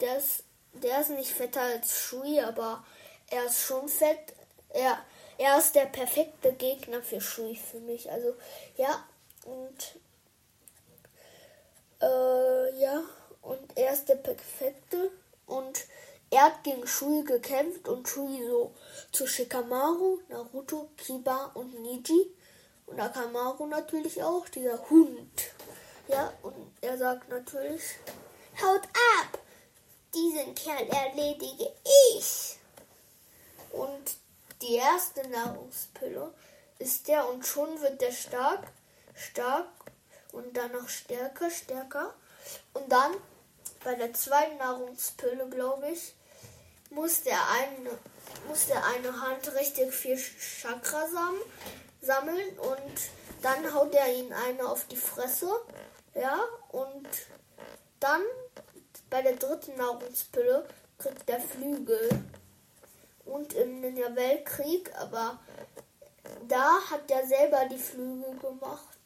der 0.00 0.18
ist, 0.18 0.44
der 0.74 1.00
ist 1.00 1.10
nicht 1.10 1.30
fetter 1.30 1.62
als 1.62 1.98
Shui, 1.98 2.40
aber 2.40 2.84
er 3.30 3.44
ist 3.46 3.60
schon 3.60 3.88
fett. 3.88 4.34
Er, 4.70 4.98
er 5.38 5.58
ist 5.58 5.74
der 5.74 5.86
perfekte 5.86 6.52
Gegner 6.52 7.02
für 7.02 7.20
Shui 7.20 7.56
für 7.56 7.80
mich. 7.80 8.10
Also 8.10 8.34
ja, 8.76 9.04
und 9.44 10.00
äh, 12.00 12.80
ja, 12.80 13.02
und 13.42 13.76
er 13.76 13.92
ist 13.92 14.08
der 14.08 14.16
perfekte 14.16 15.10
und 15.46 15.86
er 16.34 16.46
hat 16.46 16.64
gegen 16.64 16.84
Shui 16.86 17.22
gekämpft 17.22 17.86
und 17.88 18.08
Shui 18.08 18.44
so 18.44 18.74
zu 19.12 19.24
Shikamaru, 19.24 20.18
Naruto, 20.28 20.90
Kiba 20.96 21.52
und 21.54 21.80
Niji. 21.80 22.34
Und 22.86 22.98
Akamaru 22.98 23.66
natürlich 23.66 24.20
auch, 24.20 24.48
dieser 24.48 24.90
Hund. 24.90 25.42
Ja, 26.08 26.32
und 26.42 26.72
er 26.80 26.98
sagt 26.98 27.28
natürlich, 27.28 27.82
haut 28.60 28.82
ab! 28.82 29.38
Diesen 30.12 30.54
Kerl 30.56 30.88
erledige 30.88 31.72
ich! 32.10 32.58
Und 33.70 34.16
die 34.60 34.74
erste 34.74 35.28
Nahrungspille 35.28 36.34
ist 36.78 37.06
der 37.06 37.28
und 37.28 37.46
schon 37.46 37.80
wird 37.80 38.00
der 38.00 38.12
stark, 38.12 38.72
stark 39.14 39.68
und 40.32 40.56
dann 40.56 40.72
noch 40.72 40.88
stärker, 40.88 41.48
stärker. 41.48 42.12
Und 42.72 42.90
dann 42.90 43.12
bei 43.84 43.94
der 43.94 44.12
zweiten 44.12 44.56
Nahrungspille, 44.58 45.48
glaube 45.48 45.90
ich, 45.90 46.14
muss 46.94 47.22
der 47.22 47.38
eine, 47.50 47.90
muss 48.48 48.66
der 48.66 48.84
eine 48.84 49.20
Hand 49.20 49.54
richtig 49.54 49.92
viel 49.92 50.16
Chakra 50.16 51.06
sammeln 52.00 52.58
und 52.58 53.00
dann 53.42 53.74
haut 53.74 53.94
er 53.94 54.12
ihn 54.12 54.32
eine 54.32 54.66
auf 54.66 54.86
die 54.86 54.96
Fresse. 54.96 55.50
Ja, 56.14 56.40
und 56.70 57.08
dann 58.00 58.22
bei 59.10 59.22
der 59.22 59.36
dritten 59.36 59.76
Nahrungspille 59.76 60.66
kriegt 60.98 61.28
der 61.28 61.40
Flügel. 61.40 62.08
Und 63.24 63.54
im 63.54 63.80
Ninja-Weltkrieg, 63.80 64.92
aber 64.98 65.38
da 66.46 66.78
hat 66.90 67.10
er 67.10 67.26
selber 67.26 67.66
die 67.70 67.78
Flügel 67.78 68.36
gemacht. 68.38 68.98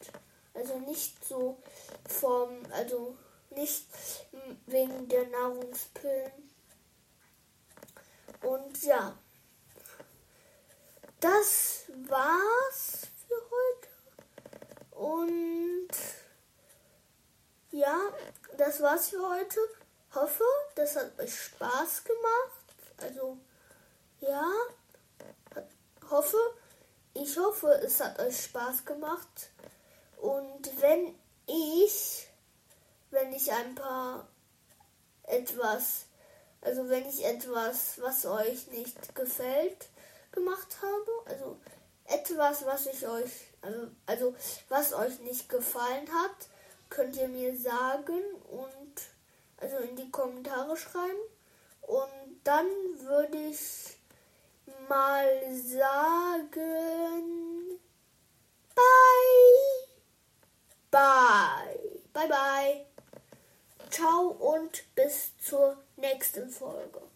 Also 0.54 0.78
nicht 0.80 1.24
so 1.24 1.56
vom, 2.08 2.50
also 2.72 3.16
nicht 3.50 3.86
wegen 4.66 5.08
der 5.08 5.26
Nahrungspillen. 5.28 6.47
Ja, 8.82 9.18
das 11.20 11.84
war's 12.06 13.08
für 13.26 13.42
heute. 13.50 13.88
Und 14.92 15.88
ja, 17.70 17.98
das 18.56 18.80
war's 18.80 19.08
für 19.08 19.28
heute. 19.28 19.58
Hoffe, 20.14 20.44
das 20.74 20.96
hat 20.96 21.18
euch 21.18 21.34
Spaß 21.34 22.04
gemacht. 22.04 22.64
Also 22.98 23.38
ja, 24.20 24.50
hoffe, 26.10 26.38
ich 27.14 27.36
hoffe, 27.36 27.68
es 27.84 28.00
hat 28.00 28.18
euch 28.20 28.44
Spaß 28.44 28.84
gemacht. 28.84 29.50
Und 30.18 30.70
wenn 30.80 31.14
ich, 31.46 32.28
wenn 33.10 33.32
ich 33.32 33.50
ein 33.52 33.74
paar 33.74 34.28
etwas 35.24 36.07
also 36.60 36.88
wenn 36.88 37.08
ich 37.08 37.24
etwas, 37.24 38.00
was 38.00 38.26
euch 38.26 38.66
nicht 38.68 39.14
gefällt, 39.14 39.88
gemacht 40.32 40.76
habe, 40.82 41.10
also 41.26 41.56
etwas, 42.04 42.64
was 42.64 42.86
ich 42.86 43.06
euch, 43.06 43.32
also, 43.62 43.88
also 44.06 44.34
was 44.68 44.92
euch 44.92 45.20
nicht 45.20 45.48
gefallen 45.48 46.08
hat, 46.12 46.48
könnt 46.90 47.16
ihr 47.16 47.28
mir 47.28 47.56
sagen 47.56 48.22
und 48.50 48.94
also 49.60 49.76
in 49.78 49.96
die 49.96 50.10
Kommentare 50.10 50.76
schreiben. 50.76 51.18
Und 51.82 52.40
dann 52.44 52.66
würde 53.00 53.38
ich 53.50 53.96
mal 54.88 55.26
sagen, 55.54 56.50
bye, 58.74 58.84
bye, 60.90 61.78
bye, 62.12 62.28
bye. 62.28 62.86
Ciao 63.90 64.28
und 64.28 64.84
bis 64.94 65.32
zur 65.38 65.76
nächsten 65.98 66.50
Folge. 66.50 67.07